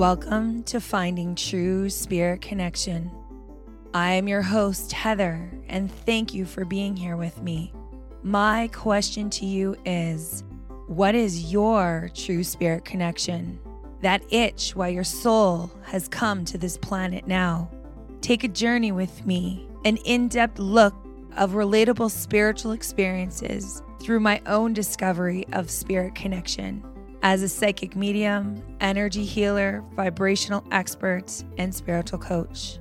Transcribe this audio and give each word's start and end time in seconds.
Welcome 0.00 0.62
to 0.62 0.80
Finding 0.80 1.34
True 1.34 1.90
Spirit 1.90 2.40
Connection. 2.40 3.10
I 3.92 4.12
am 4.12 4.28
your 4.28 4.40
host, 4.40 4.92
Heather, 4.92 5.52
and 5.68 5.92
thank 5.92 6.32
you 6.32 6.46
for 6.46 6.64
being 6.64 6.96
here 6.96 7.18
with 7.18 7.42
me. 7.42 7.74
My 8.22 8.68
question 8.68 9.28
to 9.28 9.44
you 9.44 9.76
is 9.84 10.42
What 10.86 11.14
is 11.14 11.52
your 11.52 12.10
true 12.14 12.42
spirit 12.44 12.86
connection? 12.86 13.58
That 14.00 14.22
itch 14.32 14.74
why 14.74 14.88
your 14.88 15.04
soul 15.04 15.70
has 15.82 16.08
come 16.08 16.46
to 16.46 16.56
this 16.56 16.78
planet 16.78 17.26
now. 17.26 17.70
Take 18.22 18.42
a 18.42 18.48
journey 18.48 18.92
with 18.92 19.26
me, 19.26 19.68
an 19.84 19.98
in 20.06 20.28
depth 20.28 20.58
look 20.58 20.94
of 21.36 21.50
relatable 21.50 22.10
spiritual 22.10 22.72
experiences 22.72 23.82
through 24.00 24.20
my 24.20 24.40
own 24.46 24.72
discovery 24.72 25.44
of 25.52 25.68
spirit 25.68 26.14
connection 26.14 26.82
as 27.22 27.42
a 27.42 27.48
psychic 27.48 27.96
medium, 27.96 28.62
energy 28.80 29.24
healer, 29.24 29.84
vibrational 29.94 30.64
expert, 30.70 31.44
and 31.58 31.74
spiritual 31.74 32.18
coach. 32.18 32.78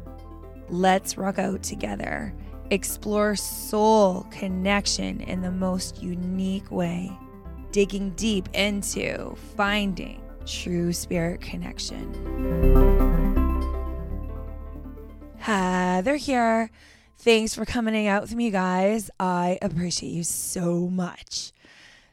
Let's 0.69 1.17
rock 1.17 1.39
out 1.39 1.63
together. 1.63 2.33
Explore 2.71 3.35
soul 3.35 4.27
connection 4.31 5.21
in 5.21 5.41
the 5.41 5.51
most 5.51 6.01
unique 6.01 6.71
way, 6.71 7.11
digging 7.71 8.11
deep 8.11 8.47
into 8.53 9.35
finding 9.57 10.21
true 10.45 10.93
spirit 10.93 11.41
connection. 11.41 12.13
Heather 15.37 16.15
here. 16.15 16.69
Thanks 17.17 17.53
for 17.53 17.65
coming 17.65 18.07
out 18.07 18.21
with 18.21 18.35
me, 18.35 18.49
guys. 18.49 19.09
I 19.19 19.57
appreciate 19.61 20.11
you 20.11 20.23
so 20.23 20.87
much. 20.87 21.51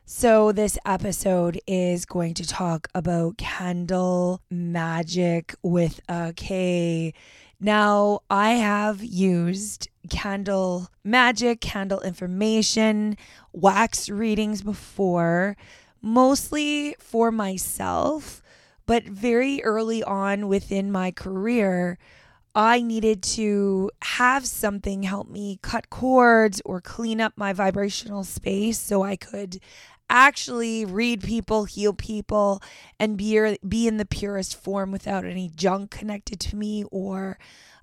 So, 0.08 0.52
this 0.52 0.78
episode 0.86 1.60
is 1.66 2.06
going 2.06 2.34
to 2.34 2.46
talk 2.46 2.86
about 2.94 3.38
candle 3.38 4.40
magic 4.48 5.56
with 5.64 6.00
a 6.08 6.32
K. 6.36 7.12
Now, 7.58 8.20
I 8.30 8.50
have 8.50 9.02
used 9.02 9.88
candle 10.08 10.90
magic, 11.02 11.60
candle 11.60 12.02
information, 12.02 13.16
wax 13.52 14.08
readings 14.08 14.62
before, 14.62 15.56
mostly 16.00 16.94
for 17.00 17.32
myself, 17.32 18.44
but 18.86 19.02
very 19.06 19.60
early 19.64 20.04
on 20.04 20.46
within 20.46 20.92
my 20.92 21.10
career. 21.10 21.98
I 22.54 22.80
needed 22.80 23.22
to 23.34 23.90
have 24.00 24.46
something 24.46 25.02
help 25.02 25.28
me 25.28 25.58
cut 25.60 25.90
cords 25.90 26.62
or 26.64 26.80
clean 26.80 27.20
up 27.20 27.34
my 27.36 27.52
vibrational 27.52 28.24
space 28.24 28.78
so 28.78 29.02
I 29.02 29.16
could 29.16 29.60
actually 30.08 30.84
read 30.84 31.22
people, 31.22 31.64
heal 31.64 31.92
people, 31.92 32.62
and 32.98 33.16
be 33.16 33.56
be 33.66 33.86
in 33.86 33.96
the 33.96 34.04
purest 34.04 34.60
form 34.60 34.92
without 34.92 35.24
any 35.24 35.50
junk 35.54 35.90
connected 35.90 36.40
to 36.40 36.56
me 36.56 36.84
or 36.90 37.38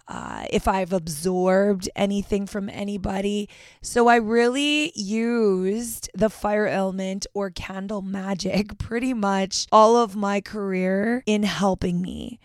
uh, 0.07 0.45
if 0.51 0.67
I've 0.67 0.91
absorbed 0.91 1.89
anything 1.95 2.45
from 2.45 2.69
anybody. 2.69 3.49
So 3.81 4.07
I 4.07 4.17
really 4.17 4.91
used 4.95 6.09
the 6.13 6.29
fire 6.29 6.67
element 6.67 7.25
or 7.33 7.49
candle 7.49 8.01
magic 8.01 8.77
pretty 8.77 9.13
much 9.13 9.67
all 9.71 9.97
of 9.97 10.15
my 10.15 10.41
career 10.41 11.23
in 11.25 11.43
helping 11.43 12.01
me. 12.01 12.39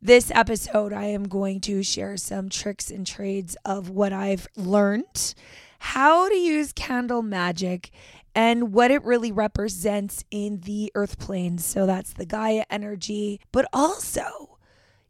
This 0.00 0.32
episode, 0.34 0.92
I 0.92 1.04
am 1.04 1.28
going 1.28 1.60
to 1.62 1.82
share 1.84 2.16
some 2.16 2.48
tricks 2.48 2.90
and 2.90 3.06
trades 3.06 3.56
of 3.64 3.88
what 3.88 4.12
I've 4.12 4.48
learned, 4.56 5.34
how 5.78 6.28
to 6.28 6.34
use 6.34 6.72
candle 6.72 7.22
magic, 7.22 7.92
and 8.34 8.72
what 8.72 8.90
it 8.90 9.04
really 9.04 9.32
represents 9.32 10.24
in 10.30 10.60
the 10.60 10.90
earth 10.94 11.18
plane. 11.18 11.58
So 11.58 11.86
that's 11.86 12.12
the 12.12 12.26
Gaia 12.26 12.64
energy, 12.70 13.40
but 13.52 13.66
also, 13.72 14.58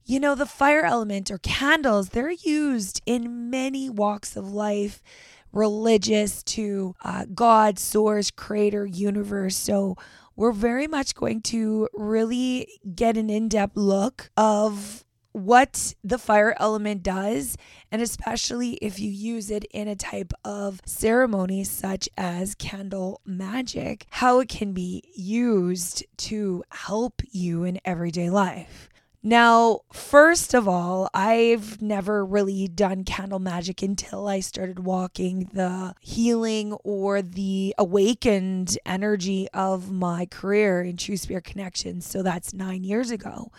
you 0.04 0.18
know, 0.18 0.34
the 0.34 0.46
fire 0.46 0.84
element 0.84 1.30
or 1.30 1.38
candles, 1.38 2.10
they're 2.10 2.30
used 2.30 3.00
in 3.06 3.50
many 3.50 3.88
walks 3.88 4.36
of 4.36 4.52
life, 4.52 5.02
religious 5.52 6.42
to 6.42 6.94
uh, 7.04 7.26
God, 7.34 7.78
source, 7.78 8.30
creator, 8.30 8.86
universe. 8.86 9.56
So 9.56 9.96
we're 10.34 10.52
very 10.52 10.86
much 10.86 11.14
going 11.14 11.42
to 11.42 11.88
really 11.92 12.80
get 12.94 13.16
an 13.16 13.30
in 13.30 13.48
depth 13.48 13.76
look 13.76 14.30
of 14.36 15.04
what 15.32 15.94
the 16.04 16.18
fire 16.18 16.54
element 16.58 17.02
does, 17.02 17.56
and 17.90 18.00
especially 18.00 18.74
if 18.74 18.98
you 18.98 19.10
use 19.10 19.50
it 19.50 19.64
in 19.72 19.88
a 19.88 19.96
type 19.96 20.32
of 20.44 20.80
ceremony 20.84 21.64
such 21.64 22.08
as 22.16 22.54
candle 22.54 23.20
magic, 23.24 24.06
how 24.10 24.40
it 24.40 24.48
can 24.48 24.72
be 24.72 25.02
used 25.14 26.04
to 26.16 26.62
help 26.70 27.22
you 27.30 27.64
in 27.64 27.80
everyday 27.84 28.30
life. 28.30 28.88
Now, 29.24 29.82
first 29.92 30.52
of 30.52 30.66
all, 30.66 31.08
I've 31.14 31.80
never 31.80 32.24
really 32.24 32.66
done 32.66 33.04
candle 33.04 33.38
magic 33.38 33.80
until 33.80 34.26
I 34.26 34.40
started 34.40 34.80
walking 34.80 35.48
the 35.52 35.94
healing 36.00 36.72
or 36.82 37.22
the 37.22 37.72
awakened 37.78 38.76
energy 38.84 39.46
of 39.54 39.92
my 39.92 40.26
career 40.26 40.82
in 40.82 40.96
True 40.96 41.16
Spirit 41.16 41.44
Connections. 41.44 42.04
So 42.04 42.24
that's 42.24 42.52
nine 42.52 42.82
years 42.82 43.12
ago. 43.12 43.52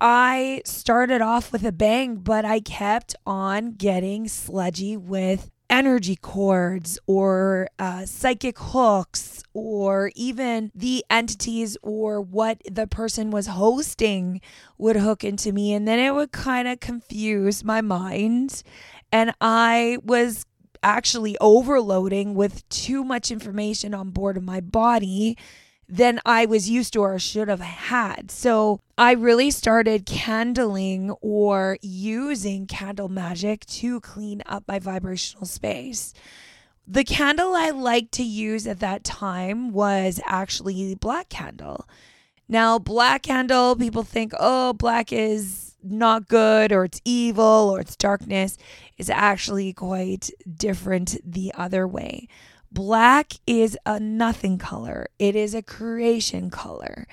I 0.00 0.62
started 0.64 1.20
off 1.20 1.52
with 1.52 1.64
a 1.64 1.72
bang, 1.72 2.16
but 2.16 2.44
I 2.44 2.60
kept 2.60 3.16
on 3.26 3.72
getting 3.72 4.28
sludgy 4.28 4.96
with 4.96 5.50
energy 5.70 6.16
cords 6.16 6.98
or 7.06 7.68
uh, 7.78 8.06
psychic 8.06 8.58
hooks 8.58 9.42
or 9.52 10.10
even 10.14 10.70
the 10.74 11.04
entities 11.10 11.76
or 11.82 12.20
what 12.20 12.60
the 12.70 12.86
person 12.86 13.30
was 13.30 13.48
hosting 13.48 14.40
would 14.78 14.96
hook 14.96 15.24
into 15.24 15.52
me. 15.52 15.74
And 15.74 15.86
then 15.86 15.98
it 15.98 16.14
would 16.14 16.32
kind 16.32 16.68
of 16.68 16.80
confuse 16.80 17.64
my 17.64 17.80
mind. 17.80 18.62
And 19.12 19.34
I 19.40 19.98
was 20.02 20.46
actually 20.82 21.36
overloading 21.40 22.34
with 22.34 22.66
too 22.68 23.04
much 23.04 23.30
information 23.30 23.94
on 23.94 24.10
board 24.10 24.36
of 24.36 24.44
my 24.44 24.60
body 24.60 25.36
than 25.88 26.20
I 26.26 26.44
was 26.44 26.68
used 26.68 26.92
to 26.92 27.00
or 27.00 27.18
should 27.18 27.48
have 27.48 27.60
had. 27.60 28.30
So 28.30 28.80
I 28.98 29.12
really 29.12 29.50
started 29.50 30.04
candling 30.04 31.10
or 31.22 31.78
using 31.80 32.66
candle 32.66 33.08
magic 33.08 33.64
to 33.66 34.00
clean 34.00 34.42
up 34.44 34.64
my 34.68 34.78
vibrational 34.78 35.46
space. 35.46 36.12
The 36.86 37.04
candle 37.04 37.54
I 37.54 37.70
liked 37.70 38.12
to 38.12 38.22
use 38.22 38.66
at 38.66 38.80
that 38.80 39.04
time 39.04 39.72
was 39.72 40.20
actually 40.26 40.94
black 40.94 41.28
candle. 41.28 41.86
Now, 42.48 42.78
black 42.78 43.22
candle, 43.22 43.76
people 43.76 44.02
think, 44.02 44.32
oh, 44.38 44.72
black 44.72 45.12
is 45.12 45.76
not 45.82 46.28
good 46.28 46.72
or 46.72 46.84
it's 46.84 47.00
evil 47.04 47.70
or 47.70 47.80
it's 47.80 47.96
darkness, 47.96 48.56
is 48.96 49.10
actually 49.10 49.72
quite 49.72 50.30
different 50.56 51.18
the 51.24 51.52
other 51.54 51.86
way. 51.86 52.26
Black 52.70 53.34
is 53.46 53.78
a 53.86 53.98
nothing 53.98 54.58
color, 54.58 55.08
it 55.18 55.34
is 55.34 55.54
a 55.54 55.62
creation 55.62 56.50
color. 56.50 57.06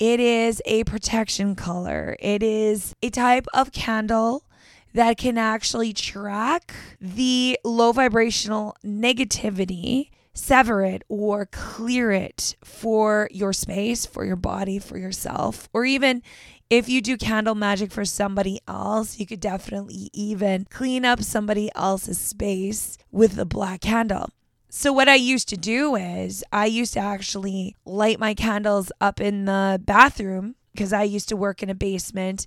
It 0.00 0.18
is 0.18 0.62
a 0.64 0.84
protection 0.84 1.54
color. 1.54 2.16
It 2.20 2.42
is 2.42 2.94
a 3.02 3.10
type 3.10 3.46
of 3.52 3.70
candle 3.70 4.46
that 4.94 5.18
can 5.18 5.36
actually 5.36 5.92
track 5.92 6.74
the 6.98 7.58
low 7.62 7.92
vibrational 7.92 8.76
negativity, 8.82 10.08
sever 10.32 10.82
it 10.82 11.02
or 11.10 11.44
clear 11.44 12.12
it 12.12 12.56
for 12.64 13.28
your 13.30 13.52
space, 13.52 14.06
for 14.06 14.24
your 14.24 14.36
body, 14.36 14.78
for 14.78 14.96
yourself, 14.96 15.68
or 15.74 15.84
even 15.84 16.22
if 16.70 16.88
you 16.88 17.02
do 17.02 17.18
candle 17.18 17.54
magic 17.54 17.92
for 17.92 18.06
somebody 18.06 18.58
else, 18.66 19.18
you 19.18 19.26
could 19.26 19.40
definitely 19.40 20.08
even 20.14 20.66
clean 20.70 21.04
up 21.04 21.22
somebody 21.22 21.70
else's 21.74 22.18
space 22.18 22.96
with 23.10 23.38
a 23.38 23.44
black 23.44 23.82
candle. 23.82 24.30
So, 24.72 24.92
what 24.92 25.08
I 25.08 25.16
used 25.16 25.48
to 25.48 25.56
do 25.56 25.96
is 25.96 26.44
I 26.52 26.66
used 26.66 26.92
to 26.92 27.00
actually 27.00 27.74
light 27.84 28.20
my 28.20 28.34
candles 28.34 28.92
up 29.00 29.20
in 29.20 29.44
the 29.46 29.82
bathroom 29.84 30.54
because 30.72 30.92
I 30.92 31.02
used 31.02 31.28
to 31.30 31.36
work 31.36 31.60
in 31.60 31.70
a 31.70 31.74
basement 31.74 32.46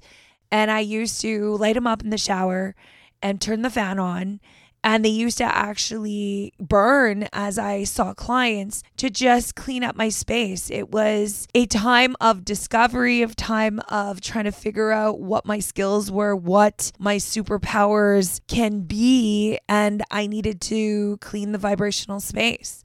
and 0.49 0.71
I 0.71 0.79
used 0.79 1.19
to 1.19 1.57
light 1.57 1.75
them 1.75 1.85
up 1.85 2.01
in 2.01 2.11
the 2.11 2.17
shower 2.17 2.75
and 3.21 3.41
turn 3.41 3.61
the 3.61 3.69
fan 3.69 3.99
on 3.99 4.39
and 4.83 5.03
they 5.03 5.09
used 5.09 5.37
to 5.37 5.43
actually 5.43 6.53
burn 6.59 7.27
as 7.31 7.57
I 7.57 7.83
saw 7.85 8.13
clients 8.13 8.83
to 8.97 9.09
just 9.09 9.55
clean 9.55 9.83
up 9.83 9.95
my 9.95 10.09
space. 10.09 10.69
It 10.69 10.91
was 10.91 11.47
a 11.55 11.65
time 11.65 12.15
of 12.19 12.43
discovery, 12.43 13.21
of 13.21 13.35
time 13.35 13.79
of 13.89 14.19
trying 14.21 14.45
to 14.45 14.51
figure 14.51 14.91
out 14.91 15.19
what 15.19 15.45
my 15.45 15.59
skills 15.59 16.11
were, 16.11 16.35
what 16.35 16.91
my 16.99 17.15
superpowers 17.17 18.41
can 18.47 18.81
be, 18.81 19.57
and 19.69 20.03
I 20.11 20.27
needed 20.27 20.59
to 20.61 21.17
clean 21.17 21.53
the 21.53 21.57
vibrational 21.57 22.19
space. 22.19 22.83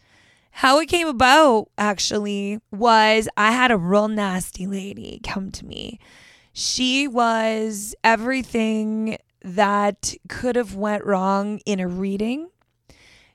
How 0.50 0.80
it 0.80 0.86
came 0.86 1.06
about 1.06 1.68
actually 1.78 2.58
was 2.72 3.28
I 3.36 3.52
had 3.52 3.70
a 3.70 3.76
real 3.76 4.08
nasty 4.08 4.66
lady 4.66 5.20
come 5.22 5.50
to 5.52 5.64
me. 5.64 6.00
She 6.52 7.06
was 7.06 7.94
everything 8.02 9.18
that 9.42 10.14
could 10.28 10.56
have 10.56 10.74
went 10.74 11.04
wrong 11.04 11.60
in 11.64 11.80
a 11.80 11.88
reading. 11.88 12.50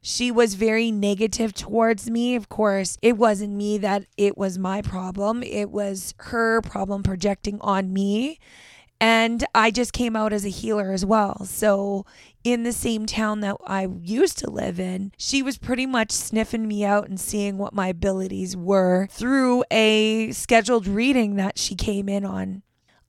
She 0.01 0.31
was 0.31 0.55
very 0.55 0.91
negative 0.91 1.53
towards 1.53 2.09
me. 2.09 2.35
Of 2.35 2.49
course, 2.49 2.97
it 3.01 3.17
wasn't 3.17 3.53
me 3.53 3.77
that 3.77 4.05
it 4.17 4.37
was 4.37 4.57
my 4.57 4.81
problem, 4.81 5.43
it 5.43 5.71
was 5.71 6.13
her 6.17 6.61
problem 6.61 7.03
projecting 7.03 7.59
on 7.61 7.93
me. 7.93 8.39
And 8.99 9.45
I 9.55 9.71
just 9.71 9.91
came 9.91 10.15
out 10.15 10.31
as 10.31 10.45
a 10.45 10.49
healer 10.49 10.91
as 10.91 11.05
well. 11.05 11.45
So, 11.45 12.05
in 12.43 12.63
the 12.63 12.71
same 12.71 13.05
town 13.05 13.41
that 13.41 13.57
I 13.65 13.87
used 14.01 14.37
to 14.39 14.49
live 14.49 14.79
in, 14.79 15.11
she 15.17 15.41
was 15.41 15.57
pretty 15.57 15.85
much 15.85 16.11
sniffing 16.11 16.67
me 16.67 16.85
out 16.85 17.07
and 17.07 17.19
seeing 17.19 17.57
what 17.57 17.73
my 17.73 17.87
abilities 17.87 18.55
were 18.55 19.07
through 19.09 19.63
a 19.71 20.31
scheduled 20.31 20.87
reading 20.87 21.35
that 21.35 21.57
she 21.57 21.75
came 21.75 22.07
in 22.07 22.23
on. 22.23 22.62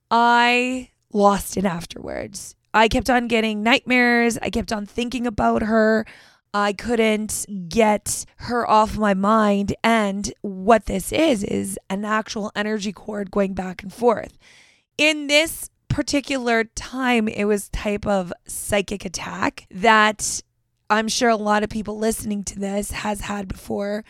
I 0.09 0.89
lost 1.11 1.57
it 1.57 1.65
afterwards. 1.65 2.55
I 2.73 2.87
kept 2.87 3.09
on 3.09 3.27
getting 3.27 3.63
nightmares. 3.63 4.37
I 4.41 4.49
kept 4.49 4.73
on 4.73 4.85
thinking 4.85 5.25
about 5.25 5.63
her. 5.63 6.05
I 6.53 6.73
couldn't 6.73 7.45
get 7.69 8.25
her 8.37 8.69
off 8.69 8.97
my 8.97 9.13
mind. 9.13 9.75
And 9.83 10.31
what 10.41 10.85
this 10.85 11.11
is, 11.11 11.43
is 11.43 11.79
an 11.89 12.05
actual 12.05 12.51
energy 12.55 12.91
cord 12.91 13.31
going 13.31 13.53
back 13.53 13.83
and 13.83 13.93
forth. 13.93 14.37
In 14.97 15.27
this 15.27 15.69
particular 15.89 16.63
time, 16.63 17.27
it 17.27 17.45
was 17.45 17.69
type 17.69 18.05
of 18.05 18.33
psychic 18.47 19.05
attack 19.05 19.67
that 19.71 20.41
I'm 20.89 21.07
sure 21.07 21.29
a 21.29 21.35
lot 21.35 21.63
of 21.63 21.69
people 21.69 21.97
listening 21.97 22.43
to 22.45 22.59
this 22.59 22.91
has 22.91 23.21
had 23.21 23.47
before 23.47 24.03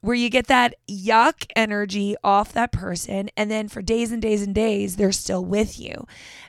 where 0.00 0.14
you 0.14 0.30
get 0.30 0.46
that 0.46 0.74
yuck 0.88 1.46
energy 1.56 2.14
off 2.22 2.52
that 2.52 2.72
person 2.72 3.28
and 3.36 3.50
then 3.50 3.68
for 3.68 3.82
days 3.82 4.12
and 4.12 4.22
days 4.22 4.42
and 4.42 4.54
days 4.54 4.96
they're 4.96 5.12
still 5.12 5.44
with 5.44 5.78
you. 5.78 6.06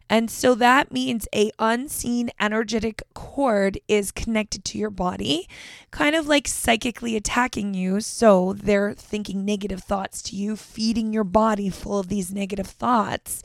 And 0.10 0.32
so 0.32 0.56
that 0.56 0.92
means 0.92 1.28
a 1.36 1.52
unseen 1.60 2.32
energetic 2.40 3.04
cord 3.14 3.80
is 3.88 4.12
connected 4.12 4.66
to 4.66 4.78
your 4.78 4.90
body, 4.90 5.48
kind 5.92 6.16
of 6.16 6.28
like 6.28 6.48
psychically 6.48 7.16
attacking 7.16 7.76
you. 7.76 8.02
So 8.02 8.54
they're 8.54 8.94
thinking 8.96 9.46
negative 9.46 9.84
thoughts 9.84 10.24
to 10.24 10.36
you, 10.36 10.56
feeding 10.56 11.14
your 11.14 11.24
body 11.24 11.70
full 11.70 12.00
of 12.00 12.08
these 12.08 12.34
negative 12.34 12.68
thoughts. 12.68 13.44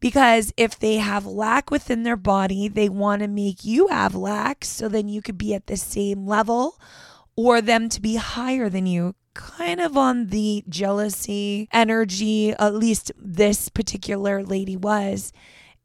Because 0.00 0.52
if 0.56 0.78
they 0.78 0.96
have 0.96 1.26
lack 1.26 1.70
within 1.70 2.02
their 2.02 2.16
body, 2.16 2.66
they 2.66 2.88
want 2.88 3.22
to 3.22 3.28
make 3.28 3.64
you 3.64 3.88
have 3.88 4.14
lack 4.14 4.64
so 4.64 4.88
then 4.88 5.08
you 5.08 5.22
could 5.22 5.38
be 5.38 5.54
at 5.54 5.66
the 5.66 5.76
same 5.76 6.26
level 6.26 6.80
or 7.36 7.60
them 7.60 7.88
to 7.88 8.00
be 8.00 8.16
higher 8.16 8.68
than 8.68 8.86
you 8.86 9.14
kind 9.34 9.80
of 9.80 9.96
on 9.96 10.26
the 10.26 10.64
jealousy 10.68 11.68
energy, 11.72 12.52
at 12.52 12.74
least 12.74 13.12
this 13.16 13.68
particular 13.68 14.42
lady 14.42 14.76
was. 14.76 15.32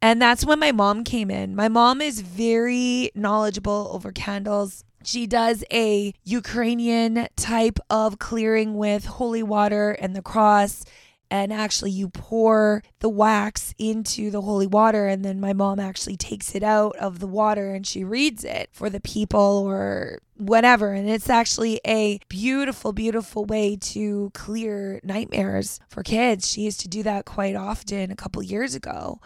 And 0.02 0.22
that's 0.22 0.46
when 0.46 0.60
my 0.60 0.72
mom 0.72 1.04
came 1.04 1.32
in. 1.32 1.56
My 1.56 1.68
mom 1.68 2.02
is 2.02 2.22
very 2.22 3.12
knowledgeable 3.16 3.90
over 3.92 4.12
candles. 4.12 4.84
She 5.04 5.28
does 5.28 5.64
a 5.72 6.14
Ukrainian 6.24 7.28
type 7.36 7.80
of 7.90 8.20
clearing 8.20 8.76
with 8.76 9.06
holy 9.06 9.44
water 9.44 9.92
and 9.92 10.16
the 10.16 10.22
cross 10.22 10.84
and 11.30 11.52
actually 11.52 11.92
you 11.92 12.10
pour 12.10 12.84
the 13.00 13.10
wax 13.10 13.74
into 13.78 14.30
the 14.32 14.42
holy 14.42 14.68
water 14.68 15.08
and 15.08 15.24
then 15.24 15.40
my 15.40 15.54
mom 15.54 15.80
actually 15.80 16.18
takes 16.18 16.56
it 16.56 16.64
out 16.64 16.96
of 16.98 17.20
the 17.20 17.28
water 17.28 17.74
and 17.74 17.86
she 17.86 18.04
reads 18.04 18.44
it 18.44 18.70
for 18.72 18.90
the 18.90 19.00
people 19.00 19.64
or 19.66 20.20
whatever 20.38 20.94
and 20.94 21.10
it's 21.10 21.30
actually 21.30 21.80
a 21.88 22.20
beautiful 22.30 22.92
beautiful 22.92 23.46
way 23.46 23.76
to 23.76 24.32
clear 24.34 25.00
nightmares 25.04 25.80
for 25.88 26.04
kids. 26.04 26.52
She 26.52 26.62
used 26.62 26.80
to 26.82 26.88
do 26.88 27.04
that 27.04 27.26
quite 27.26 27.56
often 27.56 28.12
a 28.12 28.16
couple 28.16 28.42
years 28.44 28.76
ago. 28.76 29.20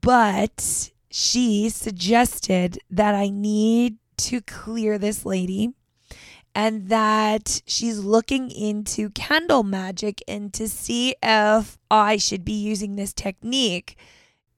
But 0.00 0.90
she 1.10 1.68
suggested 1.68 2.76
that 2.90 3.14
i 3.14 3.28
need 3.28 3.96
to 4.16 4.40
clear 4.40 4.98
this 4.98 5.24
lady 5.24 5.72
and 6.54 6.88
that 6.88 7.62
she's 7.66 7.98
looking 7.98 8.50
into 8.50 9.10
candle 9.10 9.62
magic 9.62 10.22
and 10.28 10.52
to 10.54 10.68
see 10.68 11.14
if 11.22 11.78
I 11.90 12.16
should 12.16 12.44
be 12.44 12.52
using 12.52 12.96
this 12.96 13.12
technique 13.12 13.96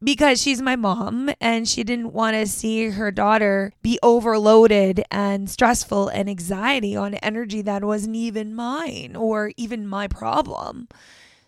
because 0.02 0.40
she's 0.40 0.60
my 0.60 0.76
mom 0.76 1.30
and 1.40 1.66
she 1.66 1.82
didn't 1.82 2.12
want 2.12 2.34
to 2.34 2.46
see 2.46 2.90
her 2.90 3.10
daughter 3.10 3.72
be 3.82 3.98
overloaded 4.02 5.02
and 5.10 5.48
stressful 5.48 6.08
and 6.08 6.28
anxiety 6.28 6.94
on 6.94 7.14
energy 7.14 7.62
that 7.62 7.82
wasn't 7.82 8.14
even 8.14 8.54
mine 8.54 9.16
or 9.16 9.52
even 9.56 9.86
my 9.86 10.06
problem. 10.06 10.88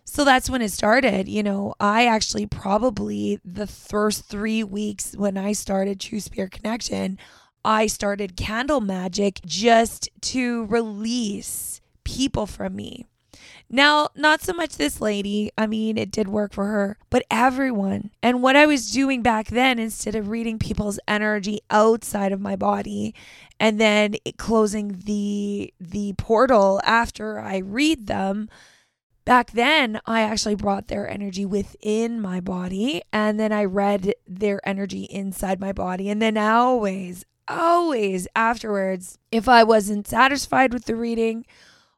So 0.03 0.25
that's 0.25 0.49
when 0.49 0.63
it 0.63 0.71
started. 0.71 1.29
You 1.29 1.43
know, 1.43 1.75
I 1.79 2.07
actually 2.07 2.47
probably 2.47 3.39
the 3.45 3.67
first 3.67 4.25
three 4.25 4.63
weeks 4.63 5.15
when 5.15 5.37
I 5.37 5.51
started 5.53 5.99
True 5.99 6.19
Spirit 6.19 6.51
Connection, 6.51 7.19
I 7.69 7.85
started 7.85 8.35
candle 8.35 8.81
magic 8.81 9.41
just 9.45 10.09
to 10.21 10.65
release 10.65 11.81
people 12.03 12.47
from 12.47 12.75
me. 12.75 13.05
Now, 13.69 14.09
not 14.15 14.41
so 14.41 14.53
much 14.53 14.75
this 14.75 14.99
lady. 14.99 15.51
I 15.55 15.67
mean, 15.67 15.95
it 15.95 16.09
did 16.09 16.27
work 16.27 16.51
for 16.51 16.65
her, 16.65 16.97
but 17.11 17.27
everyone. 17.29 18.09
And 18.23 18.41
what 18.41 18.55
I 18.55 18.65
was 18.65 18.89
doing 18.89 19.21
back 19.21 19.49
then, 19.49 19.77
instead 19.77 20.15
of 20.15 20.29
reading 20.29 20.57
people's 20.57 20.99
energy 21.07 21.59
outside 21.69 22.31
of 22.31 22.41
my 22.41 22.55
body 22.55 23.13
and 23.59 23.79
then 23.79 24.15
closing 24.39 25.03
the 25.05 25.71
the 25.79 26.13
portal 26.13 26.81
after 26.83 27.39
I 27.39 27.57
read 27.57 28.07
them, 28.07 28.49
back 29.25 29.51
then 29.51 30.01
I 30.07 30.21
actually 30.21 30.55
brought 30.55 30.87
their 30.87 31.07
energy 31.07 31.45
within 31.45 32.19
my 32.19 32.39
body 32.39 33.03
and 33.13 33.39
then 33.39 33.51
I 33.51 33.65
read 33.65 34.15
their 34.27 34.59
energy 34.67 35.03
inside 35.03 35.59
my 35.59 35.71
body. 35.71 36.09
And 36.09 36.19
then 36.19 36.35
always 36.35 37.25
always 37.49 38.27
afterwards, 38.35 39.17
if 39.31 39.49
I 39.49 39.63
wasn't 39.63 40.07
satisfied 40.07 40.73
with 40.73 40.85
the 40.85 40.95
reading 40.95 41.45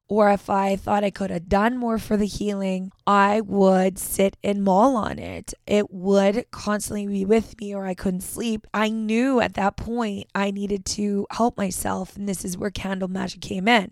or 0.07 0.30
if 0.30 0.50
I 0.50 0.75
thought 0.75 1.06
I 1.06 1.09
could 1.09 1.30
have 1.30 1.48
done 1.48 1.77
more 1.77 1.98
for 1.98 2.18
the 2.18 2.25
healing, 2.25 2.92
I 3.07 3.39
would 3.39 3.98
sit 3.98 4.36
and 4.44 4.63
mull 4.63 4.98
on 4.98 5.19
it. 5.19 5.53
It 5.65 5.89
would 5.89 6.51
constantly 6.51 7.07
be 7.07 7.24
with 7.24 7.59
me 7.62 7.74
or 7.74 7.86
I 7.86 7.94
couldn't 7.94 8.21
sleep. 8.21 8.68
I 8.74 8.89
knew 8.89 9.39
at 9.39 9.53
that 9.53 9.77
point 9.77 10.27
I 10.36 10.51
needed 10.51 10.83
to 10.98 11.27
help 11.31 11.56
myself, 11.57 12.18
and 12.18 12.27
this 12.27 12.44
is 12.44 12.57
where 12.57 12.71
candle 12.71 13.07
magic 13.07 13.39
came 13.39 13.69
in. 13.69 13.92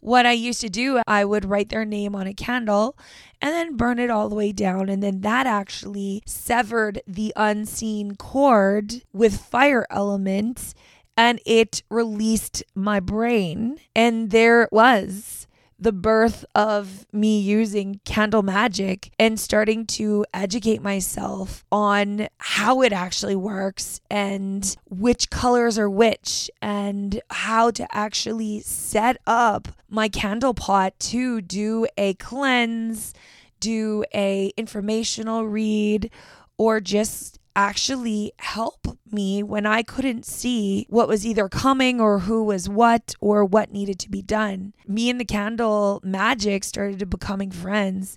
What 0.00 0.26
I 0.26 0.32
used 0.32 0.60
to 0.62 0.70
do, 0.70 1.00
I 1.06 1.24
would 1.24 1.44
write 1.44 1.68
their 1.68 1.84
name 1.84 2.16
on 2.16 2.26
a 2.26 2.34
candle 2.34 2.96
and 3.40 3.52
then 3.52 3.76
burn 3.76 3.98
it 3.98 4.10
all 4.10 4.28
the 4.28 4.34
way 4.34 4.50
down. 4.50 4.88
And 4.88 5.02
then 5.02 5.20
that 5.20 5.46
actually 5.46 6.22
severed 6.26 7.02
the 7.06 7.32
unseen 7.36 8.16
cord 8.16 9.02
with 9.12 9.40
fire 9.40 9.86
elements 9.90 10.74
and 11.16 11.38
it 11.44 11.82
released 11.90 12.64
my 12.74 12.98
brain. 12.98 13.78
And 13.94 14.30
there 14.30 14.62
it 14.62 14.72
was 14.72 15.46
the 15.80 15.92
birth 15.92 16.44
of 16.54 17.06
me 17.10 17.40
using 17.40 18.00
candle 18.04 18.42
magic 18.42 19.10
and 19.18 19.40
starting 19.40 19.86
to 19.86 20.26
educate 20.34 20.82
myself 20.82 21.64
on 21.72 22.28
how 22.38 22.82
it 22.82 22.92
actually 22.92 23.34
works 23.34 24.00
and 24.10 24.76
which 24.90 25.30
colors 25.30 25.78
are 25.78 25.88
which 25.88 26.50
and 26.60 27.22
how 27.30 27.70
to 27.70 27.86
actually 27.96 28.60
set 28.60 29.16
up 29.26 29.68
my 29.88 30.08
candle 30.08 30.52
pot 30.52 30.98
to 31.00 31.40
do 31.40 31.86
a 31.96 32.12
cleanse, 32.14 33.14
do 33.58 34.04
a 34.14 34.52
informational 34.58 35.46
read 35.46 36.10
or 36.58 36.78
just 36.78 37.39
actually 37.56 38.32
help 38.38 38.98
me 39.10 39.42
when 39.42 39.66
I 39.66 39.82
couldn't 39.82 40.24
see 40.24 40.86
what 40.88 41.08
was 41.08 41.26
either 41.26 41.48
coming 41.48 42.00
or 42.00 42.20
who 42.20 42.44
was 42.44 42.68
what 42.68 43.14
or 43.20 43.44
what 43.44 43.72
needed 43.72 43.98
to 44.00 44.10
be 44.10 44.22
done. 44.22 44.72
Me 44.86 45.10
and 45.10 45.20
the 45.20 45.24
candle 45.24 46.00
magic 46.02 46.64
started 46.64 47.10
becoming 47.10 47.50
friends. 47.50 48.16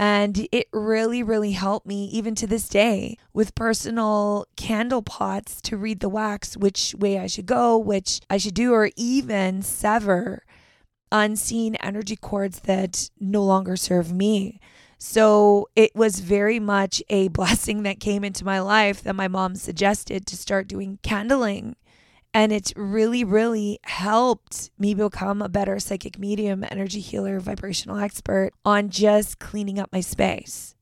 And 0.00 0.46
it 0.52 0.68
really, 0.72 1.24
really 1.24 1.52
helped 1.52 1.84
me, 1.84 2.04
even 2.06 2.36
to 2.36 2.46
this 2.46 2.68
day, 2.68 3.16
with 3.32 3.56
personal 3.56 4.46
candle 4.56 5.02
pots 5.02 5.60
to 5.62 5.76
read 5.76 5.98
the 5.98 6.08
wax, 6.08 6.56
which 6.56 6.94
way 6.96 7.18
I 7.18 7.26
should 7.26 7.46
go, 7.46 7.76
which 7.76 8.20
I 8.30 8.36
should 8.36 8.54
do, 8.54 8.72
or 8.72 8.90
even 8.96 9.60
sever 9.62 10.44
unseen 11.10 11.74
energy 11.76 12.14
cords 12.14 12.60
that 12.60 13.10
no 13.18 13.42
longer 13.42 13.76
serve 13.76 14.12
me. 14.12 14.60
So 14.98 15.68
it 15.76 15.94
was 15.94 16.18
very 16.18 16.58
much 16.58 17.02
a 17.08 17.28
blessing 17.28 17.84
that 17.84 18.00
came 18.00 18.24
into 18.24 18.44
my 18.44 18.60
life 18.60 19.02
that 19.04 19.14
my 19.14 19.28
mom 19.28 19.54
suggested 19.54 20.26
to 20.26 20.36
start 20.36 20.68
doing 20.68 20.98
candling. 21.02 21.76
And 22.34 22.52
it's 22.52 22.74
really, 22.76 23.24
really 23.24 23.78
helped 23.84 24.70
me 24.78 24.92
become 24.92 25.40
a 25.40 25.48
better 25.48 25.78
psychic 25.78 26.18
medium, 26.18 26.64
energy 26.70 27.00
healer, 27.00 27.40
vibrational 27.40 27.98
expert 27.98 28.50
on 28.64 28.90
just 28.90 29.38
cleaning 29.38 29.78
up 29.78 29.90
my 29.92 30.00
space. 30.00 30.74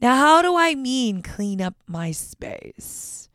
Now, 0.00 0.16
how 0.16 0.40
do 0.40 0.56
I 0.56 0.74
mean 0.74 1.20
clean 1.22 1.60
up 1.60 1.74
my 1.86 2.12
space? 2.12 3.28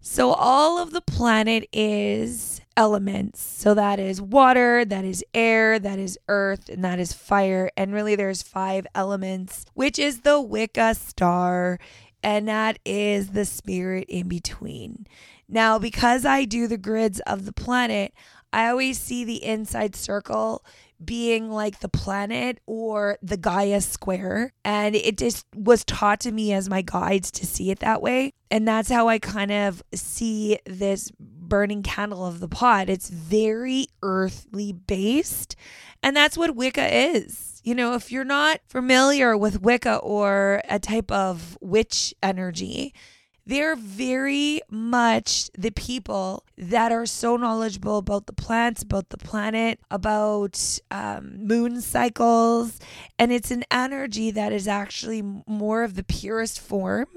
So, 0.00 0.32
all 0.32 0.78
of 0.78 0.92
the 0.92 1.02
planet 1.02 1.68
is 1.74 2.59
elements. 2.80 3.42
So, 3.42 3.74
that 3.74 4.00
is 4.00 4.22
water, 4.22 4.86
that 4.86 5.04
is 5.04 5.22
air, 5.34 5.78
that 5.78 5.98
is 5.98 6.18
earth, 6.28 6.70
and 6.70 6.82
that 6.82 6.98
is 6.98 7.12
fire. 7.12 7.70
And 7.76 7.92
really, 7.92 8.16
there's 8.16 8.42
five 8.42 8.86
elements, 8.94 9.66
which 9.74 9.98
is 9.98 10.22
the 10.22 10.40
Wicca 10.40 10.94
star, 10.94 11.78
and 12.22 12.48
that 12.48 12.78
is 12.86 13.32
the 13.32 13.44
spirit 13.44 14.06
in 14.08 14.28
between. 14.28 15.06
Now, 15.46 15.78
because 15.78 16.24
I 16.24 16.46
do 16.46 16.66
the 16.66 16.78
grids 16.78 17.20
of 17.26 17.44
the 17.44 17.52
planet, 17.52 18.14
I 18.50 18.68
always 18.70 18.98
see 18.98 19.24
the 19.24 19.44
inside 19.44 19.94
circle 19.94 20.64
being 21.04 21.50
like 21.50 21.80
the 21.80 21.88
planet 21.88 22.60
or 22.66 23.18
the 23.22 23.36
Gaia 23.36 23.82
square. 23.82 24.54
And 24.64 24.94
it 24.96 25.18
just 25.18 25.44
was 25.54 25.84
taught 25.84 26.20
to 26.20 26.32
me 26.32 26.54
as 26.54 26.70
my 26.70 26.80
guides 26.80 27.30
to 27.32 27.46
see 27.46 27.70
it 27.70 27.80
that 27.80 28.00
way. 28.00 28.32
And 28.50 28.66
that's 28.66 28.90
how 28.90 29.08
I 29.08 29.18
kind 29.18 29.52
of 29.52 29.82
see 29.94 30.58
this 30.66 31.12
burning 31.50 31.82
candle 31.82 32.24
of 32.24 32.40
the 32.40 32.48
pot. 32.48 32.88
It's 32.88 33.10
very 33.10 33.88
earthly 34.02 34.72
based. 34.72 35.54
And 36.02 36.16
that's 36.16 36.38
what 36.38 36.56
Wicca 36.56 37.14
is. 37.16 37.60
You 37.62 37.74
know, 37.74 37.92
if 37.92 38.10
you're 38.10 38.24
not 38.24 38.60
familiar 38.66 39.36
with 39.36 39.60
Wicca 39.60 39.96
or 39.96 40.62
a 40.66 40.78
type 40.78 41.12
of 41.12 41.58
witch 41.60 42.14
energy, 42.22 42.94
they're 43.44 43.76
very 43.76 44.60
much 44.70 45.50
the 45.58 45.72
people 45.72 46.44
that 46.56 46.92
are 46.92 47.04
so 47.04 47.36
knowledgeable 47.36 47.98
about 47.98 48.26
the 48.26 48.32
plants, 48.32 48.82
about 48.82 49.08
the 49.10 49.18
planet, 49.18 49.80
about 49.90 50.78
um, 50.90 51.46
moon 51.46 51.80
cycles. 51.80 52.78
And 53.18 53.32
it's 53.32 53.50
an 53.50 53.64
energy 53.70 54.30
that 54.30 54.52
is 54.52 54.68
actually 54.68 55.22
more 55.46 55.82
of 55.82 55.96
the 55.96 56.04
purest 56.04 56.60
form 56.60 57.08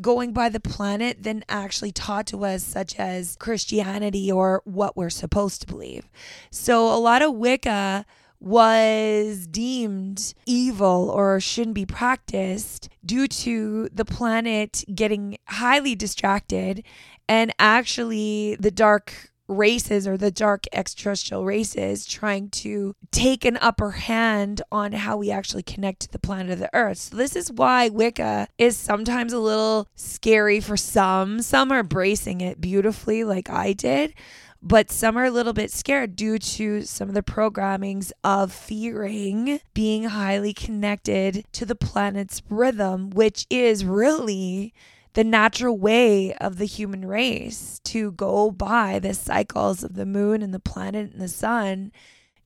going 0.00 0.32
by 0.32 0.48
the 0.48 0.60
planet 0.60 1.22
than 1.22 1.44
actually 1.48 1.92
taught 1.92 2.26
to 2.26 2.44
us, 2.44 2.62
such 2.62 2.96
as 2.96 3.36
Christianity 3.38 4.30
or 4.30 4.62
what 4.64 4.96
we're 4.96 5.10
supposed 5.10 5.62
to 5.62 5.66
believe. 5.66 6.08
So 6.50 6.86
a 6.94 6.98
lot 6.98 7.22
of 7.22 7.34
Wicca 7.34 8.04
was 8.38 9.46
deemed 9.46 10.34
evil 10.44 11.10
or 11.10 11.40
shouldn't 11.40 11.74
be 11.74 11.86
practiced 11.86 12.88
due 13.04 13.26
to 13.26 13.88
the 13.92 14.04
planet 14.04 14.84
getting 14.94 15.38
highly 15.48 15.94
distracted 15.94 16.84
and 17.28 17.52
actually 17.58 18.56
the 18.60 18.70
dark 18.70 19.30
races 19.48 20.06
or 20.06 20.16
the 20.16 20.30
dark 20.30 20.64
extraterrestrial 20.72 21.44
races 21.44 22.06
trying 22.06 22.50
to 22.50 22.94
take 23.10 23.44
an 23.44 23.56
upper 23.58 23.92
hand 23.92 24.62
on 24.70 24.92
how 24.92 25.16
we 25.16 25.30
actually 25.30 25.62
connect 25.62 26.00
to 26.00 26.12
the 26.12 26.18
planet 26.18 26.52
of 26.52 26.58
the 26.58 26.70
earth. 26.74 26.98
So 26.98 27.16
this 27.16 27.36
is 27.36 27.52
why 27.52 27.88
Wicca 27.88 28.48
is 28.58 28.76
sometimes 28.76 29.32
a 29.32 29.38
little 29.38 29.88
scary 29.94 30.60
for 30.60 30.76
some. 30.76 31.42
Some 31.42 31.70
are 31.72 31.82
bracing 31.82 32.40
it 32.40 32.60
beautifully 32.60 33.24
like 33.24 33.48
I 33.50 33.72
did 33.72 34.14
but 34.62 34.90
some 34.90 35.16
are 35.16 35.26
a 35.26 35.30
little 35.30 35.52
bit 35.52 35.70
scared 35.70 36.16
due 36.16 36.40
to 36.40 36.82
some 36.82 37.08
of 37.08 37.14
the 37.14 37.22
programmings 37.22 38.10
of 38.24 38.52
fearing 38.52 39.60
being 39.74 40.04
highly 40.04 40.52
connected 40.52 41.44
to 41.52 41.64
the 41.64 41.76
planet's 41.76 42.42
rhythm, 42.48 43.10
which 43.10 43.46
is 43.48 43.84
really 43.84 44.74
the 45.16 45.24
natural 45.24 45.78
way 45.78 46.34
of 46.34 46.58
the 46.58 46.66
human 46.66 47.06
race 47.06 47.80
to 47.84 48.12
go 48.12 48.50
by 48.50 48.98
the 48.98 49.14
cycles 49.14 49.82
of 49.82 49.94
the 49.94 50.04
moon 50.04 50.42
and 50.42 50.52
the 50.52 50.60
planet 50.60 51.10
and 51.10 51.22
the 51.22 51.26
sun 51.26 51.90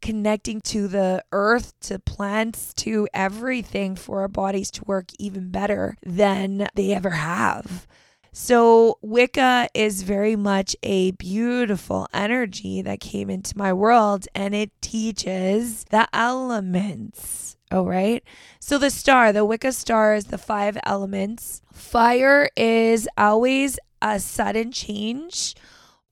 connecting 0.00 0.60
to 0.60 0.86
the 0.86 1.20
earth, 1.32 1.74
to 1.80 1.98
plants, 1.98 2.72
to 2.74 3.08
everything 3.12 3.96
for 3.96 4.20
our 4.20 4.28
bodies 4.28 4.70
to 4.70 4.84
work 4.84 5.06
even 5.18 5.50
better 5.50 5.96
than 6.06 6.68
they 6.76 6.94
ever 6.94 7.10
have. 7.10 7.88
So, 8.32 8.98
Wicca 9.02 9.68
is 9.74 10.02
very 10.04 10.36
much 10.36 10.76
a 10.84 11.10
beautiful 11.10 12.06
energy 12.14 12.82
that 12.82 13.00
came 13.00 13.28
into 13.28 13.58
my 13.58 13.72
world 13.72 14.28
and 14.32 14.54
it 14.54 14.70
teaches 14.80 15.84
the 15.90 16.06
elements. 16.12 17.56
All 17.72 17.84
right. 17.86 18.22
So, 18.60 18.78
the 18.78 18.90
star, 18.90 19.32
the 19.32 19.44
Wicca 19.44 19.72
star 19.72 20.14
is 20.14 20.26
the 20.26 20.38
five 20.38 20.78
elements. 20.84 21.62
Fire 21.80 22.50
is 22.56 23.08
always 23.16 23.78
a 24.02 24.20
sudden 24.20 24.70
change 24.70 25.54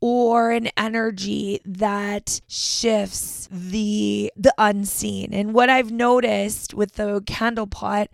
or 0.01 0.51
an 0.51 0.71
energy 0.77 1.61
that 1.65 2.41
shifts 2.49 3.49
the 3.51 4.33
the 4.37 4.55
unseen. 4.57 5.33
And 5.33 5.53
what 5.53 5.69
I've 5.69 5.91
noticed 5.91 6.73
with 6.73 6.95
the 6.95 7.23
candle 7.27 7.67
pot, 7.67 8.09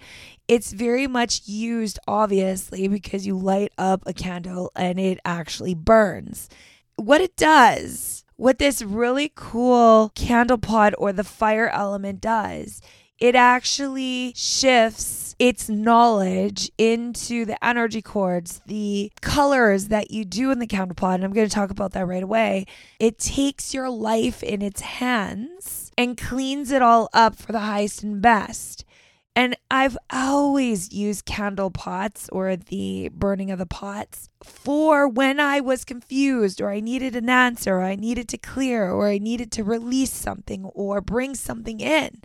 it's 0.49 0.73
very 0.73 1.07
much 1.07 1.47
used 1.47 1.99
obviously 2.09 2.89
because 2.89 3.27
you 3.27 3.39
light 3.39 3.73
up 3.79 4.03
a 4.05 4.13
candle 4.13 4.73
and 4.75 4.99
it 4.99 5.19
actually 5.25 5.75
burns. 5.75 6.49
What 6.97 7.21
it 7.21 7.37
does, 7.37 8.25
what 8.37 8.59
this 8.59 8.83
really 8.83 9.31
cool 9.35 10.11
candle 10.15 10.59
pot 10.59 10.95
or 10.99 11.13
the 11.13 11.25
fire 11.25 11.69
element 11.69 12.21
does, 12.21 12.81
it 13.19 13.35
actually 13.35 14.33
shifts 14.37 15.37
its 15.39 15.69
knowledge 15.69 16.71
into 16.79 17.45
the 17.45 17.63
energy 17.65 18.03
cords, 18.03 18.61
the 18.67 19.13
colors 19.21 19.89
that 19.89 20.11
you 20.11 20.25
do 20.25 20.51
in 20.51 20.59
the 20.59 20.67
candle 20.67 20.95
pot. 20.95 21.17
And 21.17 21.25
I'm 21.25 21.33
going 21.33 21.49
to 21.49 21.55
talk 21.55 21.71
about 21.71 21.93
that 21.93 22.07
right 22.07 22.23
away. 22.23 22.67
It 22.99 23.19
takes 23.19 23.75
your 23.75 23.91
life 23.91 24.43
in 24.43 24.63
its 24.63 24.81
hands 24.81 25.93
and 25.97 26.17
cleans 26.17 26.71
it 26.71 26.83
all 26.83 27.09
up 27.13 27.37
for 27.37 27.53
the 27.53 27.61
highest 27.61 28.03
and 28.03 28.21
best. 28.21 28.85
And 29.37 29.57
I've 29.69 29.99
always 30.13 30.93
used 30.93 31.25
candle 31.25 31.71
pots 31.71 32.29
or 32.31 32.55
the 32.55 33.11
burning 33.13 33.51
of 33.51 33.59
the 33.59 33.67
pots 33.67 34.29
for 34.45 35.09
when 35.09 35.41
I 35.41 35.59
was 35.61 35.85
confused 35.85 36.61
or 36.61 36.71
I 36.71 36.79
needed 36.79 37.17
an 37.17 37.29
answer 37.29 37.79
or 37.79 37.83
I 37.83 37.97
needed 37.97 38.29
to 38.29 38.39
clear 38.39 38.89
or 38.91 39.09
I 39.09 39.19
needed 39.19 39.51
to 39.53 39.65
release 39.65 40.13
something 40.13 40.65
or 40.67 41.01
bring 41.01 41.35
something 41.35 41.81
in. 41.81 42.23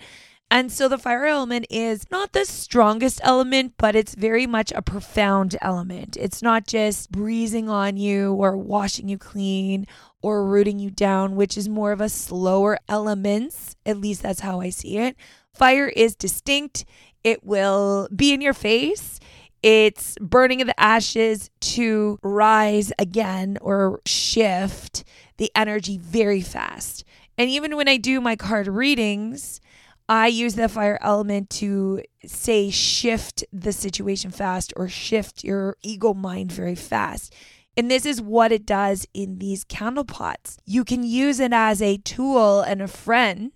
And 0.52 0.72
so 0.72 0.88
the 0.88 0.98
fire 0.98 1.26
element 1.26 1.68
is 1.70 2.10
not 2.10 2.34
the 2.34 2.44
strongest 2.44 3.22
element, 3.24 3.76
but 3.78 3.96
it's 3.96 4.16
very 4.16 4.48
much 4.48 4.72
a 4.76 4.82
profound 4.82 5.56
element. 5.62 6.18
It's 6.18 6.42
not 6.42 6.66
just 6.66 7.12
breezing 7.12 7.70
on 7.70 7.98
you 7.98 8.34
or 8.34 8.58
washing 8.58 9.08
you 9.08 9.20
clean 9.20 9.86
or 10.24 10.46
rooting 10.46 10.80
you 10.80 10.90
down, 10.90 11.36
which 11.36 11.56
is 11.56 11.70
more 11.70 11.92
of 11.92 12.02
a 12.02 12.10
slower 12.10 12.80
elements. 12.90 13.76
At 13.86 13.98
least 13.98 14.24
that's 14.24 14.40
how 14.40 14.60
I 14.60 14.72
see 14.72 14.98
it. 14.98 15.16
Fire 15.54 15.88
is 15.88 16.16
distinct. 16.16 16.84
It 17.24 17.44
will 17.44 18.08
be 18.16 18.34
in 18.34 18.42
your 18.42 18.54
face. 18.54 19.20
It's 19.62 20.16
burning 20.20 20.62
of 20.62 20.68
the 20.68 20.80
ashes 20.80 21.52
to 21.60 22.18
rise 22.24 22.92
again 22.98 23.58
or 23.62 24.02
shift 24.06 25.04
the 25.38 25.52
energy 25.54 25.98
very 25.98 26.42
fast. 26.42 27.04
And 27.38 27.50
even 27.50 27.76
when 27.76 27.88
I 27.88 27.98
do 27.98 28.20
my 28.20 28.36
card 28.36 28.68
readings, 28.68 29.62
I 30.10 30.26
use 30.26 30.56
the 30.56 30.68
fire 30.68 30.98
element 31.04 31.52
to 31.52 32.02
say 32.26 32.72
shift 32.72 33.46
the 33.54 33.72
situation 33.72 34.32
fast 34.32 34.74
or 34.76 34.90
shift 34.90 35.44
your 35.44 35.78
ego 35.84 36.16
mind 36.16 36.52
very 36.52 36.74
fast. 36.74 37.32
And 37.78 37.92
this 37.92 38.08
is 38.08 38.20
what 38.20 38.52
it 38.52 38.66
does 38.66 39.06
in 39.14 39.38
these 39.38 39.64
candle 39.64 40.04
pots. 40.04 40.58
You 40.66 40.84
can 40.84 41.04
use 41.04 41.40
it 41.40 41.54
as 41.54 41.80
a 41.80 41.98
tool 41.98 42.62
and 42.62 42.82
a 42.82 42.88
friend 42.88 43.52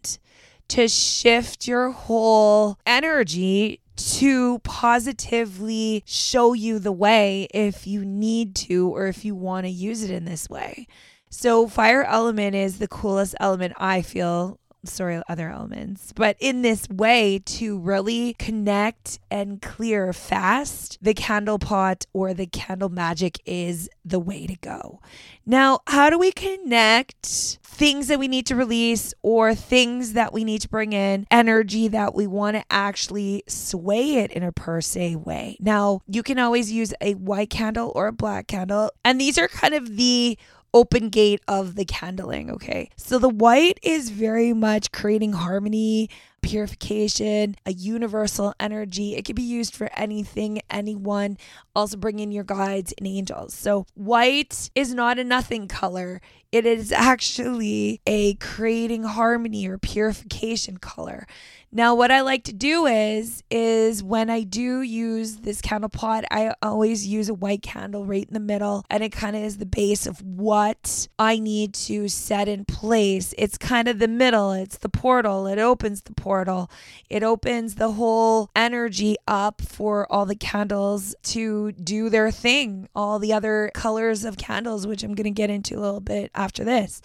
to 0.68 0.88
shift 0.88 1.68
your 1.68 1.90
whole 1.90 2.78
energy 2.86 3.82
to 3.96 4.60
positively 4.60 6.04
show 6.06 6.54
you 6.54 6.78
the 6.78 6.92
way 6.92 7.48
if 7.52 7.88
you 7.88 8.06
need 8.06 8.54
to 8.56 8.90
or 8.96 9.08
if 9.08 9.26
you 9.26 9.34
want 9.34 9.66
to 9.66 9.72
use 9.72 10.04
it 10.04 10.12
in 10.12 10.26
this 10.26 10.48
way. 10.48 10.88
So, 11.30 11.68
fire 11.68 12.04
element 12.04 12.54
is 12.56 12.78
the 12.78 12.88
coolest 12.88 13.34
element 13.40 13.74
I 13.78 14.04
feel 14.04 14.60
sorry, 14.86 15.22
other 15.28 15.50
elements, 15.50 16.14
but 16.14 16.36
in 16.40 16.62
this 16.62 16.88
way 16.90 17.40
to 17.46 17.80
really 17.80 18.34
connect 18.34 19.20
and 19.32 19.62
clear 19.62 20.14
fast, 20.14 20.98
the 21.02 21.14
candle 21.14 21.60
pot 21.60 22.06
or 22.14 22.34
the 22.34 22.48
candle 22.48 22.90
magic 22.90 23.40
is 23.46 23.90
the 24.04 24.20
way 24.20 24.46
to 24.46 24.56
go. 24.58 25.00
Now, 25.46 25.80
how 25.88 26.10
do 26.10 26.18
we 26.20 26.32
connect 26.32 27.60
things 27.64 28.08
that 28.08 28.20
we 28.20 28.28
need 28.28 28.46
to 28.46 28.56
release 28.56 29.14
or 29.24 29.56
things 29.56 30.14
that 30.14 30.32
we 30.32 30.44
need 30.44 30.62
to 30.62 30.70
bring 30.70 30.94
in, 30.94 31.26
energy 31.32 31.88
that 31.88 32.14
we 32.14 32.28
want 32.28 32.56
to 32.56 32.64
actually 32.70 33.44
sway 33.48 34.18
it 34.18 34.32
in 34.32 34.44
a 34.44 34.52
per 34.52 34.82
se 34.82 35.16
way? 35.16 35.58
Now, 35.60 36.02
you 36.08 36.24
can 36.24 36.40
always 36.40 36.72
use 36.72 36.94
a 37.02 37.14
white 37.16 37.50
candle 37.50 37.92
or 37.96 38.08
a 38.08 38.14
black 38.14 38.48
candle, 38.48 38.92
and 39.04 39.20
these 39.20 39.38
are 39.38 39.48
kind 39.48 39.74
of 39.74 39.98
the 39.98 40.38
open 40.74 41.10
gate 41.10 41.42
of 41.48 41.76
the 41.76 41.86
candling. 41.86 42.50
Okay. 42.52 42.90
So 42.98 43.20
the 43.20 43.30
white 43.30 43.80
is 43.84 44.10
very 44.10 44.54
much 44.54 44.92
creating 44.92 45.34
harmony, 45.34 46.10
purification, 46.44 47.56
a 47.66 47.74
universal 47.74 48.54
energy. 48.60 49.16
It 49.16 49.26
can 49.26 49.36
be 49.36 49.42
used 49.42 49.76
for 49.76 49.90
anything, 49.96 50.62
anyone. 50.70 51.38
Also, 51.76 51.98
bring 51.98 52.20
in 52.20 52.32
your 52.32 52.44
guides 52.44 52.94
and 52.98 53.08
angels. 53.08 53.54
So, 53.54 53.88
white 53.96 54.70
is 54.76 54.94
not 54.94 55.18
a 55.18 55.24
nothing 55.24 55.68
color. 55.68 56.22
It 56.52 56.68
is 56.68 56.92
actually 56.92 58.00
a 58.06 58.36
creating 58.36 59.04
harmony 59.04 59.68
or 59.68 59.80
purification 59.80 60.78
color. 60.78 61.26
Now, 61.76 61.96
what 61.96 62.12
I 62.12 62.22
like 62.22 62.44
to 62.44 62.54
do 62.54 62.86
is, 62.86 63.44
is 63.50 64.04
when 64.04 64.30
I 64.30 64.44
do 64.44 64.84
use 64.84 65.38
this 65.38 65.60
candle 65.60 65.90
pot, 65.90 66.24
I 66.30 66.54
always 66.62 67.08
use 67.08 67.30
a 67.30 67.34
white 67.34 67.64
candle 67.64 68.06
right 68.06 68.28
in 68.28 68.36
the 68.36 68.40
middle, 68.40 68.86
and 68.92 69.04
it 69.04 69.12
kind 69.12 69.36
of 69.36 69.42
is 69.42 69.58
the 69.58 69.66
base 69.66 70.06
of 70.06 70.22
what 70.22 71.08
I 71.18 71.40
need 71.40 71.74
to 71.74 72.08
set 72.10 72.48
in 72.48 72.66
place. 72.66 73.34
It's 73.40 73.58
kind 73.58 73.88
of 73.88 73.98
the 73.98 74.08
middle, 74.08 74.52
it's 74.52 74.78
the 74.78 74.90
portal, 74.90 75.48
it 75.48 75.58
opens 75.58 76.04
the 76.04 76.14
portal, 76.14 76.33
it 77.10 77.24
opens 77.24 77.76
the 77.76 77.92
whole 77.92 78.50
energy 78.56 79.16
up 79.28 79.62
for 79.62 80.12
all 80.12 80.26
the 80.26 80.36
candles 80.36 81.16
to 81.24 81.72
do 81.74 82.10
their 82.10 82.32
thing, 82.32 82.88
all 82.96 83.20
the 83.20 83.34
other 83.34 83.72
colors 83.74 84.24
of 84.26 84.38
candles, 84.38 84.88
which 84.88 85.04
I'm 85.04 85.16
going 85.16 85.26
to 85.26 85.32
get 85.32 85.50
into 85.50 85.78
a 85.78 85.82
little 85.82 86.02
bit 86.02 86.32
after 86.36 86.64
this. 86.64 87.02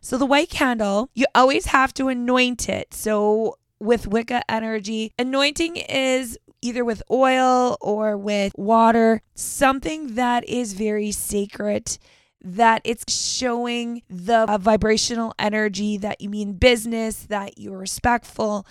So 0.00 0.16
the 0.16 0.26
white 0.26 0.50
candle, 0.50 1.10
you 1.14 1.26
always 1.34 1.66
have 1.66 1.92
to 1.94 2.08
anoint 2.08 2.68
it. 2.68 2.94
So 2.94 3.58
with 3.80 4.06
Wicca 4.06 4.42
energy, 4.50 5.12
anointing 5.18 5.76
is 5.76 6.38
either 6.62 6.84
with 6.84 7.02
oil 7.10 7.76
or 7.80 8.16
with 8.16 8.52
water, 8.56 9.22
something 9.34 10.14
that 10.14 10.48
is 10.48 10.74
very 10.74 11.10
sacred 11.10 11.98
that 12.42 12.80
it's 12.84 13.12
showing 13.12 14.02
the 14.08 14.46
vibrational 14.60 15.34
energy 15.38 15.96
that 15.98 16.20
you 16.20 16.28
mean 16.28 16.54
business, 16.54 17.24
that 17.24 17.58
you're 17.58 17.78
respectful. 17.78 18.66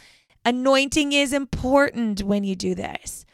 Anointing 0.45 1.13
is 1.13 1.33
important 1.33 2.23
when 2.23 2.43
you 2.43 2.55
do 2.55 2.73
this. 2.73 3.25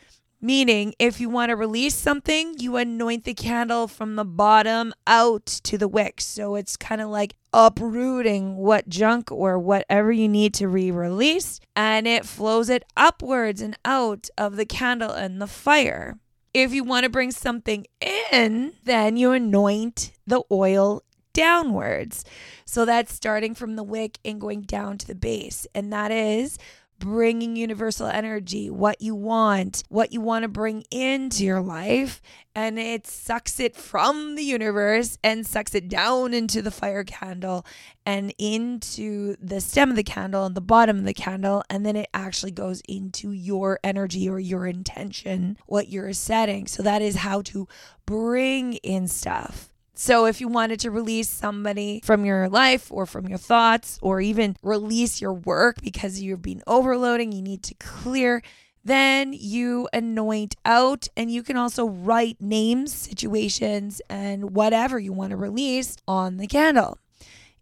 Meaning, 0.41 0.93
if 0.99 1.19
you 1.19 1.29
want 1.29 1.49
to 1.49 1.55
release 1.55 1.95
something, 1.95 2.55
you 2.59 2.75
anoint 2.75 3.23
the 3.23 3.33
candle 3.33 3.87
from 3.87 4.15
the 4.15 4.25
bottom 4.25 4.93
out 5.07 5.45
to 5.45 5.77
the 5.77 5.87
wick. 5.87 6.21
So 6.21 6.55
it's 6.55 6.77
kind 6.77 7.01
of 7.01 7.09
like 7.09 7.35
uprooting 7.51 8.57
what 8.57 8.87
junk 8.87 9.31
or 9.31 9.57
whatever 9.57 10.11
you 10.11 10.27
need 10.27 10.53
to 10.55 10.67
re 10.67 10.91
release, 10.91 11.59
and 11.75 12.05
it 12.05 12.25
flows 12.25 12.69
it 12.69 12.83
upwards 12.95 13.61
and 13.61 13.77
out 13.85 14.29
of 14.37 14.55
the 14.55 14.65
candle 14.65 15.11
and 15.11 15.41
the 15.41 15.47
fire. 15.47 16.19
If 16.55 16.73
you 16.73 16.85
want 16.85 17.03
to 17.03 17.09
bring 17.09 17.31
something 17.31 17.85
in, 18.31 18.71
then 18.85 19.17
you 19.17 19.33
anoint 19.33 20.13
the 20.25 20.41
oil 20.49 21.03
downwards. 21.33 22.23
So 22.63 22.85
that's 22.85 23.13
starting 23.13 23.55
from 23.55 23.75
the 23.75 23.83
wick 23.83 24.19
and 24.23 24.39
going 24.39 24.61
down 24.61 24.97
to 24.99 25.05
the 25.05 25.15
base. 25.15 25.67
And 25.75 25.91
that 25.91 26.11
is 26.11 26.57
bringing 26.99 27.55
universal 27.55 28.07
energy, 28.07 28.69
what 28.69 29.01
you 29.01 29.15
want, 29.15 29.83
what 29.89 30.11
you 30.11 30.21
want 30.21 30.43
to 30.43 30.47
bring 30.47 30.83
into 30.91 31.43
your 31.43 31.61
life. 31.61 32.21
And 32.55 32.79
it 32.79 33.05
sucks 33.05 33.59
it 33.59 33.75
from 33.75 34.35
the 34.35 34.43
universe 34.43 35.17
and 35.23 35.45
sucks 35.45 35.75
it 35.75 35.89
down 35.89 36.33
into 36.33 36.61
the 36.61 36.71
fire 36.71 37.03
candle 37.03 37.65
and 38.05 38.33
into 38.37 39.35
the 39.41 39.59
stem 39.59 39.89
of 39.89 39.95
the 39.95 40.03
candle 40.03 40.45
and 40.45 40.55
the 40.55 40.61
bottom 40.61 40.97
of 40.97 41.05
the 41.05 41.13
candle. 41.13 41.63
And 41.69 41.85
then 41.85 41.95
it 41.95 42.09
actually 42.13 42.51
goes 42.51 42.81
into 42.87 43.31
your 43.31 43.79
energy 43.83 44.29
or 44.29 44.39
your 44.39 44.65
intention, 44.65 45.57
what 45.65 45.89
you're 45.89 46.13
setting. 46.13 46.67
So 46.67 46.81
that 46.83 47.01
is 47.01 47.17
how 47.17 47.41
to 47.43 47.67
bring 48.05 48.73
in 48.75 49.07
stuff. 49.07 49.74
So, 49.97 50.25
if 50.25 50.41
you 50.41 50.49
wanted 50.49 50.81
to 50.81 50.91
release 50.91 51.29
somebody 51.29 52.01
from 52.03 52.25
your 52.25 52.49
life 52.49 52.91
or 52.91 53.05
from 53.05 53.29
your 53.29 53.37
thoughts, 53.37 53.97
or 54.01 54.19
even 54.19 54.57
release 54.61 55.21
your 55.21 55.33
work 55.33 55.77
because 55.81 56.19
you've 56.19 56.41
been 56.41 56.61
overloading, 56.67 57.31
you 57.31 57.41
need 57.41 57.63
to 57.63 57.75
clear, 57.75 58.43
then 58.83 59.31
you 59.31 59.87
anoint 59.93 60.55
out 60.65 61.07
and 61.15 61.31
you 61.31 61.41
can 61.41 61.55
also 61.55 61.87
write 61.87 62.41
names, 62.41 62.93
situations, 62.93 64.01
and 64.09 64.53
whatever 64.53 64.99
you 64.99 65.13
want 65.13 65.31
to 65.31 65.37
release 65.37 65.95
on 66.07 66.37
the 66.37 66.47
candle. 66.47 66.99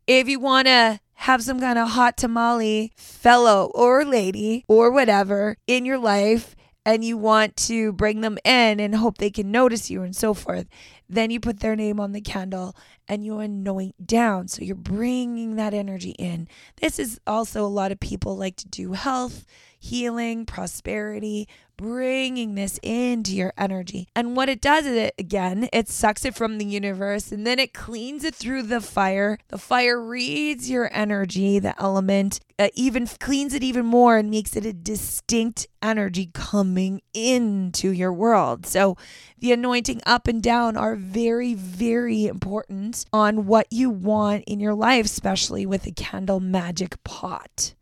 If 0.08 0.28
you 0.28 0.40
want 0.40 0.68
to 0.68 1.00
have 1.14 1.44
some 1.44 1.60
kind 1.60 1.78
of 1.78 1.90
hot 1.90 2.18
tamale 2.18 2.94
fellow 2.98 3.72
or 3.76 4.04
lady 4.04 4.66
or 4.68 4.92
whatever 4.92 5.56
in 5.68 5.86
your 5.86 6.00
life, 6.00 6.56
and 6.86 7.04
you 7.04 7.18
want 7.18 7.56
to 7.56 7.94
bring 7.94 8.22
them 8.22 8.38
in 8.44 8.80
and 8.80 8.96
hope 8.96 9.18
they 9.18 9.30
can 9.30 9.52
notice 9.52 9.90
you 9.90 10.02
and 10.04 10.16
so 10.16 10.34
forth, 10.34 10.68
then 11.14 11.32
you 11.32 11.40
put 11.40 11.60
their 11.60 11.76
name 11.76 12.00
on 12.00 12.12
the 12.12 12.22
candle 12.22 12.76
and 13.08 13.26
you 13.26 13.40
anoint 13.40 14.06
down. 14.06 14.48
So 14.48 14.64
you're 14.64 14.76
bringing 14.76 15.56
that 15.56 15.74
energy 15.74 16.12
in. 16.12 16.48
This 16.82 17.00
is 17.00 17.20
also 17.28 17.66
a 17.66 17.68
lot 17.68 17.92
of 17.92 18.00
people 18.00 18.38
like 18.38 18.56
to 18.58 18.68
do 18.68 18.94
health, 18.94 19.46
healing, 19.80 20.46
prosperity, 20.46 21.48
bringing 21.78 22.56
this 22.56 22.80
into 22.82 23.36
your 23.36 23.54
energy. 23.58 24.08
And 24.16 24.36
what 24.36 24.50
it 24.50 24.62
does 24.62 24.86
is 24.86 24.96
it 24.96 25.14
again, 25.18 25.70
it 25.74 25.90
sucks 25.90 26.26
it 26.26 26.36
from 26.36 26.58
the 26.58 26.66
universe 26.66 27.32
and 27.32 27.46
then 27.46 27.60
it 27.60 27.74
cleans 27.74 28.24
it 28.24 28.36
through 28.36 28.64
the 28.64 28.82
fire. 28.82 29.38
The 29.50 29.58
fire 29.58 30.02
reads 30.02 30.70
your 30.70 30.90
energy, 30.94 31.60
the 31.60 31.80
element, 31.82 32.40
uh, 32.60 32.70
even 32.76 33.08
cleans 33.08 33.54
it 33.54 33.64
even 33.64 33.86
more 33.86 34.18
and 34.18 34.30
makes 34.30 34.56
it 34.56 34.66
a 34.66 34.74
distinct 34.74 35.68
energy 35.82 36.30
coming 36.34 37.02
into 37.14 37.92
your 37.92 38.14
world. 38.14 38.66
So 38.66 38.96
the 39.40 39.52
anointing 39.52 40.02
up 40.06 40.28
and 40.28 40.42
down 40.42 40.78
are 40.78 40.96
very, 40.96 41.54
very 41.54 42.28
important 42.28 43.06
on 43.12 43.46
what 43.46 43.68
you 43.72 43.90
want 43.90 44.44
in 44.46 44.60
your 44.60 44.74
life, 44.74 45.06
especially 45.06 45.66
with 45.66 45.86
a 45.86 45.92
candle 45.92 46.40
magic 46.40 47.04
pot. 47.04 47.74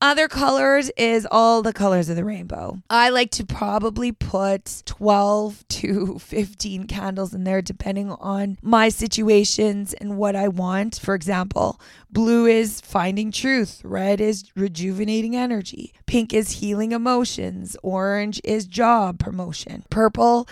Other 0.00 0.28
colors 0.28 0.92
is 0.96 1.26
all 1.28 1.60
the 1.60 1.72
colors 1.72 2.08
of 2.08 2.14
the 2.14 2.24
rainbow. 2.24 2.80
I 2.88 3.08
like 3.08 3.32
to 3.32 3.44
probably 3.44 4.12
put 4.12 4.84
12 4.86 5.66
to 5.68 6.18
15 6.20 6.86
candles 6.86 7.34
in 7.34 7.42
there 7.42 7.60
depending 7.60 8.12
on 8.12 8.58
my 8.62 8.90
situations 8.90 9.94
and 9.94 10.16
what 10.16 10.36
I 10.36 10.46
want. 10.46 11.00
For 11.00 11.16
example, 11.16 11.80
blue 12.12 12.46
is 12.46 12.80
finding 12.80 13.32
truth, 13.32 13.80
red 13.82 14.20
is 14.20 14.44
rejuvenating 14.54 15.34
energy, 15.34 15.92
pink 16.06 16.32
is 16.32 16.60
healing 16.60 16.92
emotions, 16.92 17.76
orange 17.82 18.40
is 18.44 18.66
job 18.66 19.18
promotion, 19.18 19.84
purple 19.90 20.48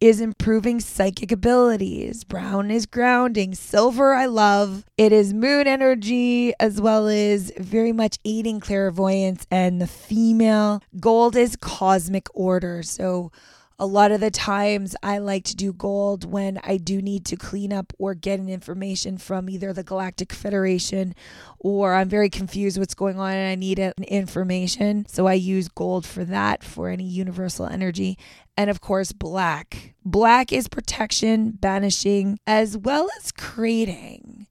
is 0.00 0.20
improving 0.20 0.80
psychic 0.80 1.32
abilities. 1.32 2.24
Brown 2.24 2.70
is 2.70 2.86
grounding. 2.86 3.54
Silver, 3.54 4.14
I 4.14 4.26
love. 4.26 4.84
It 4.96 5.12
is 5.12 5.34
moon 5.34 5.66
energy 5.66 6.52
as 6.60 6.80
well 6.80 7.08
as 7.08 7.52
very 7.58 7.92
much 7.92 8.18
aiding 8.24 8.60
clairvoyance 8.60 9.46
and 9.50 9.80
the 9.80 9.86
female. 9.86 10.82
Gold 11.00 11.36
is 11.36 11.56
cosmic 11.56 12.28
order. 12.34 12.82
So, 12.82 13.32
a 13.78 13.86
lot 13.86 14.10
of 14.10 14.20
the 14.20 14.30
times 14.30 14.96
I 15.04 15.18
like 15.18 15.44
to 15.44 15.56
do 15.56 15.72
gold 15.72 16.24
when 16.24 16.58
I 16.64 16.78
do 16.78 17.00
need 17.00 17.24
to 17.26 17.36
clean 17.36 17.72
up 17.72 17.92
or 17.96 18.14
get 18.14 18.40
an 18.40 18.48
information 18.48 19.18
from 19.18 19.48
either 19.48 19.72
the 19.72 19.84
Galactic 19.84 20.32
Federation 20.32 21.14
or 21.60 21.94
I'm 21.94 22.08
very 22.08 22.28
confused 22.28 22.76
what's 22.76 22.94
going 22.94 23.20
on 23.20 23.32
and 23.32 23.48
I 23.48 23.54
need 23.54 23.78
an 23.78 23.92
information. 24.08 25.06
So 25.06 25.28
I 25.28 25.34
use 25.34 25.68
gold 25.68 26.04
for 26.04 26.24
that 26.24 26.64
for 26.64 26.88
any 26.88 27.04
universal 27.04 27.66
energy. 27.66 28.18
And 28.56 28.68
of 28.68 28.80
course, 28.80 29.12
black. 29.12 29.94
Black 30.04 30.52
is 30.52 30.66
protection, 30.66 31.52
banishing, 31.52 32.40
as 32.48 32.76
well 32.76 33.08
as 33.20 33.30
creating. 33.30 34.47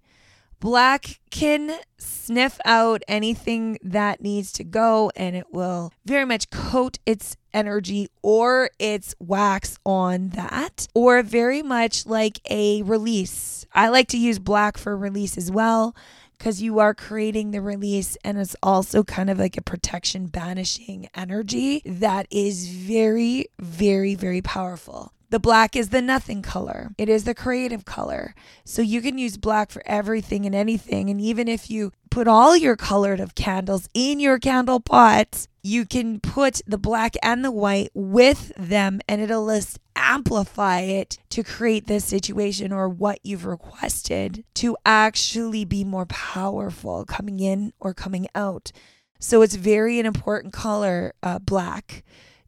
Black 0.60 1.20
can 1.30 1.78
sniff 1.98 2.60
out 2.66 3.04
anything 3.08 3.78
that 3.84 4.22
needs 4.22 4.52
to 4.54 4.64
go 4.64 5.12
and 5.16 5.36
it 5.36 5.54
will 5.54 5.92
very 6.06 6.26
much 6.26 6.50
coat 6.50 6.98
its 7.06 7.38
energy 7.54 8.10
or 8.22 8.70
its 8.80 9.16
wax 9.20 9.78
on 9.86 10.30
that, 10.30 10.88
or 10.94 11.22
very 11.24 11.62
much 11.62 12.06
like 12.06 12.40
a 12.50 12.82
release. 12.84 13.66
I 13.74 13.90
like 13.90 14.08
to 14.10 14.18
use 14.18 14.40
black 14.40 14.78
for 14.78 14.98
release 14.98 15.38
as 15.38 15.52
well 15.52 15.96
because 16.38 16.62
you 16.62 16.80
are 16.80 16.94
creating 16.94 17.52
the 17.52 17.62
release 17.62 18.18
and 18.24 18.38
it's 18.38 18.56
also 18.62 19.04
kind 19.04 19.30
of 19.30 19.40
like 19.40 19.58
a 19.58 19.62
protection 19.62 20.28
banishing 20.28 21.10
energy 21.16 21.82
that 21.86 22.28
is 22.30 22.68
very, 22.68 23.48
very, 23.60 24.16
very 24.16 24.42
powerful. 24.42 25.14
The 25.30 25.40
black 25.40 25.76
is 25.76 25.90
the 25.90 26.02
nothing 26.02 26.42
color. 26.42 26.92
It 26.98 27.10
is 27.10 27.26
the 27.26 27.36
creative 27.36 27.84
color. 27.84 28.34
So 28.64 28.82
you 28.82 29.02
can 29.02 29.18
use 29.18 29.36
black 29.38 29.72
for 29.72 29.84
everything 29.86 30.46
and 30.46 30.56
anything. 30.56 31.10
And 31.10 31.20
even 31.20 31.50
if 31.50 31.70
you 31.70 31.92
put 32.10 32.28
all 32.28 32.56
your 32.56 32.78
colored 32.78 33.20
of 33.20 33.36
candles 33.36 33.90
in 33.94 34.22
your 34.22 34.40
candle 34.40 34.80
pot, 34.80 35.48
you 35.62 35.86
can 35.86 36.22
put 36.22 36.62
the 36.66 36.78
black 36.78 37.16
and 37.22 37.44
the 37.44 37.52
white 37.52 37.90
with 37.94 38.54
them 38.56 39.02
and 39.08 39.20
it'll 39.20 39.50
just 39.50 39.80
amplify 39.98 40.80
it 40.80 41.18
to 41.30 41.44
create 41.44 41.88
this 41.88 42.06
situation 42.06 42.72
or 42.72 42.88
what 42.88 43.20
you've 43.24 43.46
requested 43.46 44.46
to 44.54 44.78
actually 44.86 45.66
be 45.66 45.84
more 45.84 46.06
powerful 46.06 47.04
coming 47.04 47.42
in 47.42 47.74
or 47.82 47.94
coming 47.94 48.28
out. 48.34 48.72
So 49.20 49.42
it's 49.42 49.56
very 49.56 50.00
an 50.00 50.06
important 50.06 50.54
color, 50.54 51.14
uh, 51.22 51.40
black 51.40 52.04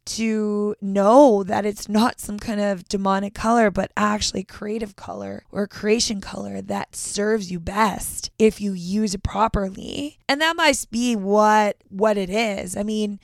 to 0.10 0.76
know 0.82 1.44
that 1.44 1.66
it's 1.66 1.88
not 1.88 2.20
some 2.20 2.40
kind 2.40 2.60
of 2.60 2.88
demonic 2.88 3.34
color, 3.34 3.70
but 3.70 3.92
actually 3.96 4.44
creative 4.44 4.96
color 4.96 5.44
or 5.52 5.68
creation 5.68 6.20
color 6.20 6.62
that 6.62 6.96
serves 6.96 7.52
you 7.52 7.60
best 7.60 8.32
if 8.40 8.60
you 8.60 8.74
use 8.74 9.14
it 9.14 9.24
properly. 9.24 10.20
And 10.28 10.42
that 10.42 10.56
must 10.56 10.92
be 10.92 11.16
what 11.16 11.78
what 11.90 12.18
it 12.18 12.30
is. 12.30 12.76
I 12.76 12.84
mean, 12.84 13.20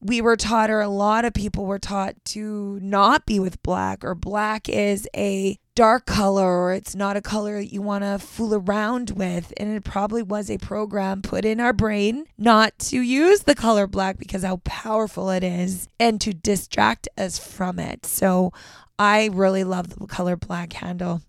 we 0.00 0.20
were 0.20 0.36
taught, 0.36 0.70
or 0.70 0.80
a 0.80 0.88
lot 0.88 1.24
of 1.24 1.32
people 1.32 1.64
were 1.64 1.78
taught 1.78 2.14
to 2.26 2.78
not 2.82 3.26
be 3.26 3.40
with 3.40 3.62
black, 3.62 4.04
or 4.04 4.14
black 4.14 4.68
is 4.68 5.08
a 5.16 5.58
dark 5.76 6.06
color 6.06 6.42
or 6.42 6.72
it's 6.72 6.96
not 6.96 7.18
a 7.18 7.20
color 7.20 7.58
that 7.58 7.72
you 7.72 7.82
want 7.82 8.02
to 8.02 8.18
fool 8.18 8.54
around 8.54 9.10
with. 9.10 9.52
And 9.58 9.76
it 9.76 9.84
probably 9.84 10.22
was 10.22 10.50
a 10.50 10.58
program 10.58 11.22
put 11.22 11.44
in 11.44 11.60
our 11.60 11.74
brain 11.74 12.24
not 12.36 12.76
to 12.80 13.00
use 13.00 13.42
the 13.42 13.54
color 13.54 13.86
black 13.86 14.18
because 14.18 14.42
how 14.42 14.56
powerful 14.64 15.30
it 15.30 15.44
is 15.44 15.88
and 16.00 16.20
to 16.22 16.32
distract 16.32 17.08
us 17.16 17.38
from 17.38 17.78
it. 17.78 18.06
So 18.06 18.52
I 18.98 19.28
really 19.32 19.62
love 19.62 19.90
the 19.90 20.06
color 20.06 20.36
black 20.36 20.70
candle. 20.70 21.20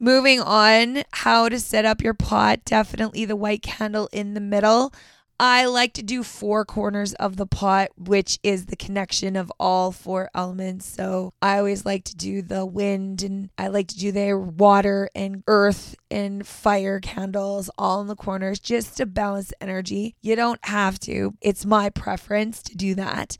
Moving 0.00 0.40
on, 0.40 1.04
how 1.12 1.48
to 1.48 1.60
set 1.60 1.84
up 1.84 2.02
your 2.02 2.14
pot. 2.14 2.64
Definitely 2.64 3.24
the 3.24 3.36
white 3.36 3.62
candle 3.62 4.08
in 4.12 4.34
the 4.34 4.40
middle. 4.40 4.92
I 5.40 5.66
like 5.66 5.94
to 5.94 6.02
do 6.02 6.22
four 6.22 6.64
corners 6.64 7.12
of 7.14 7.36
the 7.36 7.46
pot, 7.46 7.90
which 7.96 8.38
is 8.44 8.66
the 8.66 8.76
connection 8.76 9.34
of 9.34 9.52
all 9.58 9.90
four 9.90 10.30
elements. 10.34 10.86
So 10.86 11.32
I 11.42 11.58
always 11.58 11.84
like 11.84 12.04
to 12.04 12.16
do 12.16 12.40
the 12.40 12.64
wind 12.64 13.22
and 13.22 13.50
I 13.58 13.68
like 13.68 13.88
to 13.88 13.98
do 13.98 14.12
the 14.12 14.38
water 14.38 15.08
and 15.14 15.42
earth 15.48 15.96
and 16.10 16.46
fire 16.46 17.00
candles 17.00 17.68
all 17.76 18.00
in 18.00 18.06
the 18.06 18.14
corners 18.14 18.60
just 18.60 18.96
to 18.98 19.06
balance 19.06 19.52
energy. 19.60 20.14
You 20.22 20.36
don't 20.36 20.64
have 20.66 21.00
to, 21.00 21.34
it's 21.40 21.66
my 21.66 21.90
preference 21.90 22.62
to 22.62 22.76
do 22.76 22.94
that. 22.94 23.36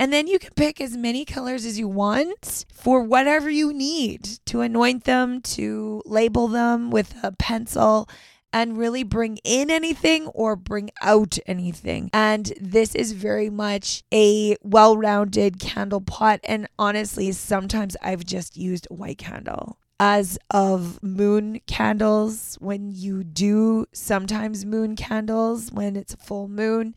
And 0.00 0.12
then 0.12 0.26
you 0.28 0.38
can 0.38 0.50
pick 0.54 0.80
as 0.80 0.96
many 0.96 1.24
colors 1.24 1.64
as 1.64 1.78
you 1.78 1.88
want 1.88 2.64
for 2.72 3.02
whatever 3.02 3.50
you 3.50 3.72
need 3.72 4.24
to 4.46 4.60
anoint 4.60 5.04
them, 5.04 5.40
to 5.40 6.02
label 6.04 6.46
them 6.46 6.90
with 6.90 7.14
a 7.22 7.32
pencil 7.32 8.08
and 8.52 8.78
really 8.78 9.02
bring 9.02 9.38
in 9.44 9.70
anything 9.70 10.26
or 10.28 10.56
bring 10.56 10.90
out 11.00 11.38
anything. 11.46 12.10
And 12.12 12.52
this 12.60 12.94
is 12.94 13.12
very 13.12 13.50
much 13.50 14.02
a 14.12 14.56
well 14.62 14.96
rounded 14.96 15.60
candle 15.60 16.00
pot. 16.00 16.40
And 16.44 16.68
honestly, 16.78 17.32
sometimes 17.32 17.96
I've 18.02 18.24
just 18.24 18.56
used 18.56 18.86
a 18.90 18.94
white 18.94 19.18
candle. 19.18 19.78
As 20.00 20.38
of 20.50 21.02
moon 21.02 21.60
candles, 21.66 22.56
when 22.60 22.92
you 22.92 23.24
do 23.24 23.86
sometimes 23.92 24.64
moon 24.64 24.94
candles, 24.94 25.72
when 25.72 25.96
it's 25.96 26.14
a 26.14 26.18
full 26.18 26.46
moon, 26.46 26.94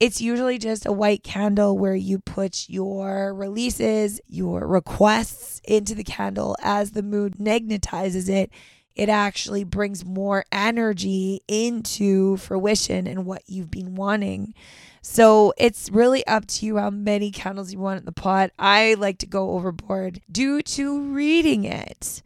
it's 0.00 0.20
usually 0.20 0.58
just 0.58 0.86
a 0.86 0.92
white 0.92 1.24
candle 1.24 1.76
where 1.76 1.94
you 1.94 2.20
put 2.20 2.66
your 2.68 3.34
releases, 3.34 4.20
your 4.28 4.66
requests 4.66 5.60
into 5.64 5.94
the 5.94 6.04
candle 6.04 6.56
as 6.62 6.92
the 6.92 7.02
moon 7.02 7.34
magnetizes 7.34 8.28
it. 8.28 8.50
It 8.98 9.08
actually 9.08 9.64
brings 9.64 10.04
more 10.04 10.44
energy 10.50 11.40
into 11.46 12.36
fruition 12.36 13.06
and 13.06 13.24
what 13.24 13.42
you've 13.46 13.70
been 13.70 13.94
wanting. 13.94 14.54
So 15.00 15.54
it's 15.56 15.88
really 15.90 16.26
up 16.26 16.46
to 16.46 16.66
you 16.66 16.76
how 16.78 16.90
many 16.90 17.30
candles 17.30 17.72
you 17.72 17.78
want 17.78 18.00
in 18.00 18.04
the 18.04 18.12
pot. 18.12 18.50
I 18.58 18.94
like 18.98 19.18
to 19.18 19.26
go 19.26 19.52
overboard 19.52 20.20
due 20.30 20.60
to 20.62 21.00
reading 21.00 21.64
it. 21.64 22.22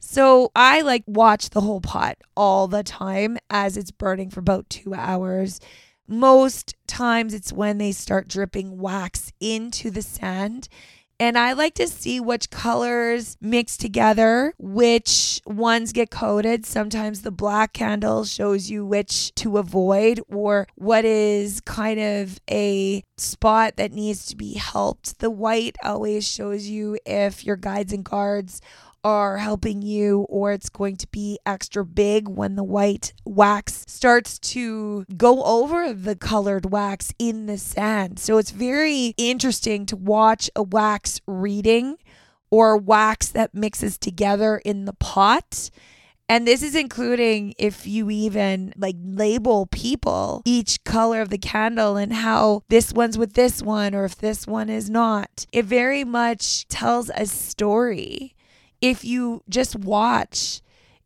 So 0.00 0.50
I 0.56 0.80
like 0.80 1.04
watch 1.06 1.50
the 1.50 1.60
whole 1.60 1.80
pot 1.80 2.18
all 2.36 2.66
the 2.66 2.82
time 2.82 3.38
as 3.48 3.76
it's 3.76 3.90
burning 3.90 4.28
for 4.28 4.40
about 4.40 4.68
2 4.68 4.94
hours 4.94 5.60
most 6.08 6.74
times 6.86 7.34
it's 7.34 7.52
when 7.52 7.76
they 7.76 7.92
start 7.92 8.28
dripping 8.28 8.78
wax 8.78 9.30
into 9.40 9.90
the 9.90 10.00
sand. 10.02 10.68
And 11.20 11.36
I 11.36 11.52
like 11.52 11.74
to 11.74 11.88
see 11.88 12.20
which 12.20 12.48
colors 12.48 13.36
mix 13.40 13.76
together, 13.76 14.54
which 14.56 15.40
ones 15.44 15.92
get 15.92 16.10
coated. 16.10 16.64
Sometimes 16.64 17.22
the 17.22 17.32
black 17.32 17.72
candle 17.72 18.24
shows 18.24 18.70
you 18.70 18.86
which 18.86 19.34
to 19.34 19.58
avoid 19.58 20.20
or 20.28 20.68
what 20.76 21.04
is 21.04 21.60
kind 21.62 21.98
of 21.98 22.38
a 22.48 23.02
spot 23.16 23.76
that 23.76 23.92
needs 23.92 24.26
to 24.26 24.36
be 24.36 24.54
helped. 24.54 25.18
The 25.18 25.30
white 25.30 25.76
always 25.82 26.26
shows 26.26 26.68
you 26.68 26.98
if 27.04 27.44
your 27.44 27.56
guides 27.56 27.92
and 27.92 28.04
guards 28.04 28.60
are 29.04 29.38
helping 29.38 29.82
you, 29.82 30.26
or 30.28 30.52
it's 30.52 30.68
going 30.68 30.96
to 30.96 31.06
be 31.08 31.38
extra 31.46 31.84
big 31.84 32.28
when 32.28 32.56
the 32.56 32.64
white 32.64 33.12
wax 33.24 33.84
starts 33.86 34.38
to 34.38 35.04
go 35.16 35.42
over 35.44 35.92
the 35.92 36.16
colored 36.16 36.70
wax 36.70 37.12
in 37.18 37.46
the 37.46 37.58
sand. 37.58 38.18
So 38.18 38.38
it's 38.38 38.50
very 38.50 39.14
interesting 39.16 39.86
to 39.86 39.96
watch 39.96 40.50
a 40.56 40.62
wax 40.62 41.20
reading 41.26 41.96
or 42.50 42.76
wax 42.76 43.28
that 43.28 43.54
mixes 43.54 43.98
together 43.98 44.58
in 44.64 44.84
the 44.84 44.94
pot. 44.94 45.70
And 46.30 46.46
this 46.46 46.62
is 46.62 46.74
including 46.74 47.54
if 47.58 47.86
you 47.86 48.10
even 48.10 48.74
like 48.76 48.96
label 49.02 49.66
people 49.66 50.42
each 50.44 50.84
color 50.84 51.22
of 51.22 51.30
the 51.30 51.38
candle 51.38 51.96
and 51.96 52.12
how 52.12 52.64
this 52.68 52.92
one's 52.92 53.16
with 53.16 53.32
this 53.32 53.62
one 53.62 53.94
or 53.94 54.04
if 54.04 54.16
this 54.16 54.46
one 54.46 54.68
is 54.68 54.90
not. 54.90 55.46
It 55.52 55.64
very 55.64 56.04
much 56.04 56.68
tells 56.68 57.10
a 57.10 57.24
story 57.24 58.34
if 58.80 59.04
you 59.04 59.42
just 59.48 59.76
watch 59.76 60.60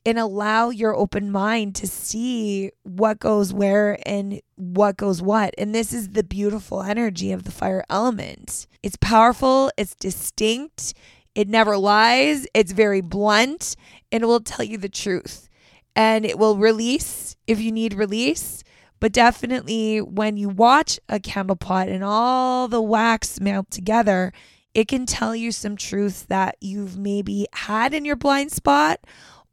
and 0.05 0.19
allow 0.19 0.71
your 0.71 0.97
open 0.97 1.31
mind 1.31 1.75
to 1.77 1.87
see 1.87 2.71
what 2.83 3.21
goes 3.21 3.53
where 3.53 3.99
and 4.05 4.41
what 4.57 4.97
goes 4.97 5.23
what. 5.23 5.55
And 5.57 5.75
this 5.75 5.93
is 5.93 6.11
the 6.11 6.25
beautiful 6.25 6.83
energy 6.83 7.33
of 7.33 7.45
the 7.45 7.53
fire 7.53 7.85
element. 7.89 8.67
It's 8.83 8.97
powerful, 8.97 9.71
it's 9.77 9.95
distinct, 9.95 10.95
it 11.35 11.49
never 11.49 11.77
lies, 11.77 12.47
it's 12.53 12.73
very 12.73 13.01
blunt, 13.01 13.77
and 14.11 14.23
it 14.23 14.27
will 14.27 14.41
tell 14.41 14.65
you 14.65 14.77
the 14.77 14.89
truth. 14.89 15.49
And 15.95 16.25
it 16.25 16.39
will 16.39 16.57
release 16.57 17.37
if 17.47 17.61
you 17.61 17.71
need 17.71 17.95
release. 17.95 18.65
But 18.99 19.13
definitely, 19.13 20.01
when 20.01 20.37
you 20.37 20.49
watch 20.49 20.99
a 21.09 21.21
candle 21.21 21.57
pot 21.57 21.89
and 21.89 22.05
all 22.05 22.69
the 22.69 22.81
wax 22.81 23.41
melt 23.41 23.71
together, 23.71 24.33
it 24.75 24.89
can 24.89 25.07
tell 25.07 25.35
you 25.37 25.53
some 25.53 25.77
truths 25.77 26.23
that 26.25 26.57
you've 26.61 26.99
maybe 26.99 27.47
had 27.53 27.95
in 27.95 28.05
your 28.05 28.17
blind 28.17 28.53
spot 28.53 29.01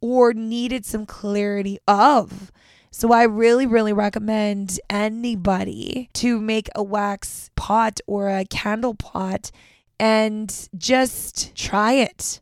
or 0.00 0.32
needed 0.32 0.84
some 0.86 1.06
clarity 1.06 1.78
of. 1.86 2.50
So 2.90 3.12
I 3.12 3.24
really, 3.24 3.66
really 3.66 3.92
recommend 3.92 4.80
anybody 4.88 6.10
to 6.14 6.40
make 6.40 6.68
a 6.74 6.82
wax 6.82 7.50
pot 7.54 8.00
or 8.06 8.28
a 8.28 8.44
candle 8.44 8.94
pot 8.94 9.50
and 9.98 10.68
just 10.76 11.54
try 11.54 11.92
it 11.92 12.40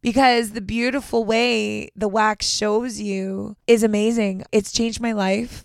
because 0.00 0.50
the 0.50 0.60
beautiful 0.60 1.24
way 1.24 1.90
the 1.94 2.08
wax 2.08 2.48
shows 2.48 3.00
you 3.00 3.56
is 3.66 3.82
amazing. 3.82 4.44
It's 4.52 4.72
changed 4.72 5.00
my 5.00 5.12
life. 5.12 5.64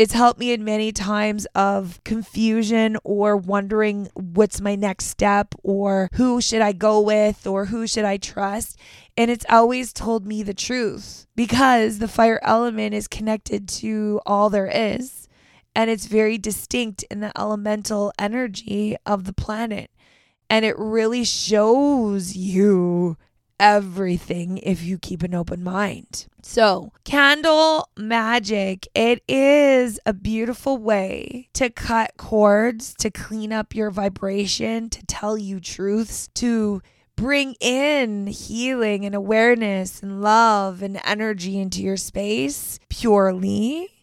It's 0.00 0.14
helped 0.14 0.40
me 0.40 0.52
in 0.52 0.64
many 0.64 0.92
times 0.92 1.44
of 1.54 2.02
confusion 2.04 2.96
or 3.04 3.36
wondering 3.36 4.08
what's 4.14 4.58
my 4.58 4.74
next 4.74 5.08
step 5.08 5.54
or 5.62 6.08
who 6.14 6.40
should 6.40 6.62
I 6.62 6.72
go 6.72 7.02
with 7.02 7.46
or 7.46 7.66
who 7.66 7.86
should 7.86 8.06
I 8.06 8.16
trust. 8.16 8.78
And 9.18 9.30
it's 9.30 9.44
always 9.50 9.92
told 9.92 10.26
me 10.26 10.42
the 10.42 10.54
truth 10.54 11.26
because 11.36 11.98
the 11.98 12.08
fire 12.08 12.40
element 12.42 12.94
is 12.94 13.08
connected 13.08 13.68
to 13.80 14.22
all 14.24 14.48
there 14.48 14.72
is. 14.72 15.28
And 15.74 15.90
it's 15.90 16.06
very 16.06 16.38
distinct 16.38 17.02
in 17.10 17.20
the 17.20 17.38
elemental 17.38 18.10
energy 18.18 18.96
of 19.04 19.24
the 19.24 19.34
planet. 19.34 19.90
And 20.48 20.64
it 20.64 20.78
really 20.78 21.24
shows 21.24 22.34
you 22.34 23.18
everything 23.60 24.58
if 24.58 24.82
you 24.82 24.98
keep 24.98 25.22
an 25.22 25.34
open 25.34 25.62
mind. 25.62 26.26
So, 26.42 26.92
candle 27.04 27.90
magic, 27.96 28.88
it 28.94 29.22
is 29.28 30.00
a 30.06 30.14
beautiful 30.14 30.78
way 30.78 31.48
to 31.52 31.68
cut 31.70 32.16
cords, 32.16 32.94
to 32.94 33.10
clean 33.10 33.52
up 33.52 33.74
your 33.74 33.90
vibration, 33.90 34.88
to 34.90 35.04
tell 35.06 35.36
you 35.36 35.60
truths, 35.60 36.28
to 36.34 36.80
bring 37.14 37.54
in 37.60 38.26
healing 38.26 39.04
and 39.04 39.14
awareness 39.14 40.02
and 40.02 40.22
love 40.22 40.82
and 40.82 40.98
energy 41.04 41.58
into 41.58 41.82
your 41.82 41.98
space 41.98 42.80
purely 42.88 43.99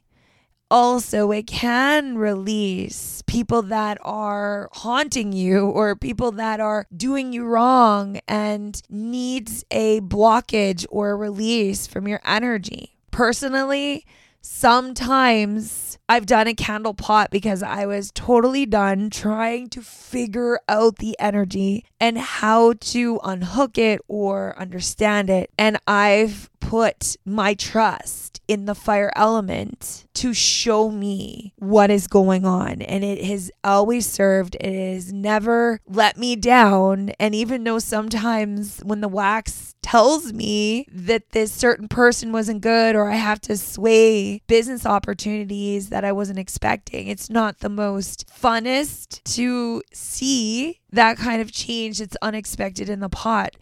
also 0.69 1.31
it 1.31 1.47
can 1.47 2.17
release 2.17 3.21
people 3.27 3.61
that 3.61 3.97
are 4.01 4.69
haunting 4.73 5.31
you 5.31 5.69
or 5.69 5.95
people 5.95 6.31
that 6.31 6.59
are 6.59 6.85
doing 6.95 7.33
you 7.33 7.45
wrong 7.45 8.19
and 8.27 8.81
needs 8.89 9.63
a 9.71 10.01
blockage 10.01 10.85
or 10.89 11.17
release 11.17 11.87
from 11.87 12.07
your 12.07 12.21
energy. 12.25 12.95
Personally, 13.11 14.05
sometimes 14.41 15.97
I've 16.09 16.25
done 16.25 16.47
a 16.47 16.53
candle 16.53 16.93
pot 16.93 17.31
because 17.31 17.61
I 17.61 17.85
was 17.85 18.11
totally 18.13 18.65
done 18.65 19.09
trying 19.09 19.69
to 19.69 19.81
figure 19.81 20.59
out 20.69 20.97
the 20.97 21.17
energy 21.19 21.85
and 21.99 22.17
how 22.17 22.73
to 22.73 23.19
unhook 23.23 23.77
it 23.77 23.99
or 24.07 24.57
understand 24.57 25.29
it. 25.29 25.51
And 25.57 25.77
I've 25.85 26.49
put 26.61 27.17
my 27.25 27.53
trust 27.55 28.36
in 28.47 28.65
the 28.65 28.75
fire 28.75 29.11
element 29.15 30.05
to 30.13 30.33
show 30.33 30.89
me 30.89 31.53
what 31.57 31.91
is 31.91 32.07
going 32.07 32.45
on. 32.45 32.81
And 32.81 33.03
it 33.03 33.23
has 33.25 33.51
always 33.63 34.07
served, 34.07 34.55
it 34.55 34.93
has 34.93 35.11
never 35.11 35.79
let 35.87 36.17
me 36.17 36.35
down. 36.35 37.11
And 37.19 37.35
even 37.35 37.63
though 37.63 37.79
sometimes 37.79 38.79
when 38.79 39.01
the 39.01 39.07
wax 39.07 39.75
tells 39.81 40.33
me 40.33 40.85
that 40.91 41.29
this 41.31 41.51
certain 41.51 41.87
person 41.87 42.31
wasn't 42.31 42.61
good 42.61 42.95
or 42.95 43.09
I 43.09 43.15
have 43.15 43.39
to 43.41 43.55
sway 43.55 44.41
business 44.47 44.85
opportunities 44.85 45.89
that 45.89 46.03
I 46.03 46.11
wasn't 46.11 46.39
expecting, 46.39 47.07
it's 47.07 47.29
not 47.29 47.59
the 47.59 47.69
most 47.69 48.27
funnest 48.27 49.23
to 49.35 49.81
see 49.93 50.79
that 50.91 51.17
kind 51.17 51.41
of 51.41 51.51
change 51.51 51.99
that's 51.99 52.17
unexpected 52.21 52.89
in 52.89 52.99
the 52.99 53.09
pot 53.09 53.55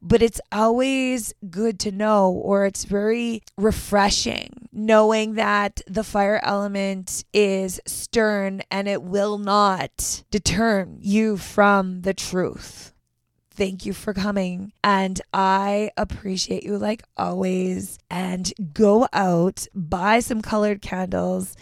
but 0.00 0.22
it's 0.22 0.40
always 0.52 1.32
good 1.50 1.78
to 1.80 1.92
know, 1.92 2.30
or 2.30 2.66
it's 2.66 2.84
very 2.84 3.42
refreshing 3.56 4.68
knowing 4.72 5.34
that 5.34 5.80
the 5.86 6.04
fire 6.04 6.40
element 6.42 7.24
is 7.32 7.80
stern 7.86 8.62
and 8.70 8.86
it 8.86 9.02
will 9.02 9.38
not 9.38 10.22
deter 10.30 10.86
you 11.00 11.36
from 11.36 12.02
the 12.02 12.14
truth. 12.14 12.92
Thank 13.50 13.84
you 13.84 13.92
for 13.92 14.14
coming. 14.14 14.72
And 14.84 15.20
I 15.34 15.90
appreciate 15.96 16.62
you 16.62 16.78
like 16.78 17.02
always. 17.16 17.98
And 18.08 18.52
go 18.72 19.08
out, 19.12 19.66
buy 19.74 20.20
some 20.20 20.42
colored 20.42 20.80
candles 20.80 21.56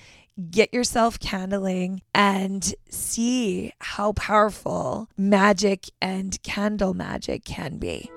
get 0.50 0.74
yourself 0.74 1.18
candling 1.18 2.02
and 2.14 2.74
see 2.90 3.72
how 3.80 4.12
powerful 4.12 5.08
magic 5.16 5.86
and 6.02 6.42
candle 6.42 6.92
magic 6.92 7.44
can 7.44 7.78
be. 7.78 8.10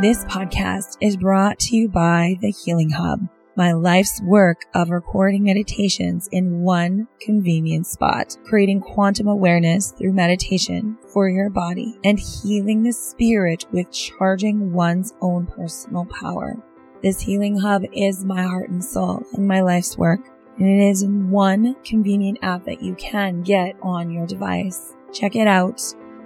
This 0.00 0.24
podcast 0.26 0.96
is 1.00 1.16
brought 1.16 1.58
to 1.58 1.76
you 1.76 1.88
by 1.88 2.36
the 2.40 2.52
Healing 2.52 2.90
Hub, 2.90 3.28
my 3.56 3.72
life's 3.72 4.22
work 4.22 4.66
of 4.72 4.90
recording 4.90 5.42
meditations 5.42 6.28
in 6.30 6.60
one 6.60 7.08
convenient 7.20 7.84
spot, 7.84 8.36
creating 8.44 8.80
quantum 8.80 9.26
awareness 9.26 9.90
through 9.90 10.12
meditation 10.12 10.96
for 11.12 11.28
your 11.28 11.50
body 11.50 11.98
and 12.04 12.16
healing 12.16 12.84
the 12.84 12.92
spirit 12.92 13.66
with 13.72 13.90
charging 13.90 14.72
one's 14.72 15.14
own 15.20 15.46
personal 15.46 16.04
power. 16.04 16.54
This 17.02 17.20
healing 17.20 17.58
hub 17.58 17.82
is 17.92 18.24
my 18.24 18.44
heart 18.44 18.70
and 18.70 18.84
soul 18.84 19.24
and 19.32 19.48
my 19.48 19.62
life's 19.62 19.98
work, 19.98 20.20
and 20.58 20.68
it 20.68 20.90
is 20.90 21.02
in 21.02 21.28
one 21.28 21.74
convenient 21.82 22.38
app 22.42 22.64
that 22.66 22.80
you 22.80 22.94
can 22.94 23.42
get 23.42 23.74
on 23.82 24.12
your 24.12 24.28
device. 24.28 24.94
Check 25.12 25.34
it 25.34 25.48
out 25.48 25.82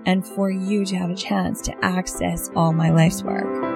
and 0.06 0.26
for 0.26 0.50
you 0.50 0.84
to 0.84 0.96
have 0.96 1.10
a 1.10 1.14
chance 1.14 1.60
to 1.62 1.84
access 1.84 2.50
all 2.54 2.72
my 2.72 2.90
life's 2.90 3.22
work. 3.22 3.71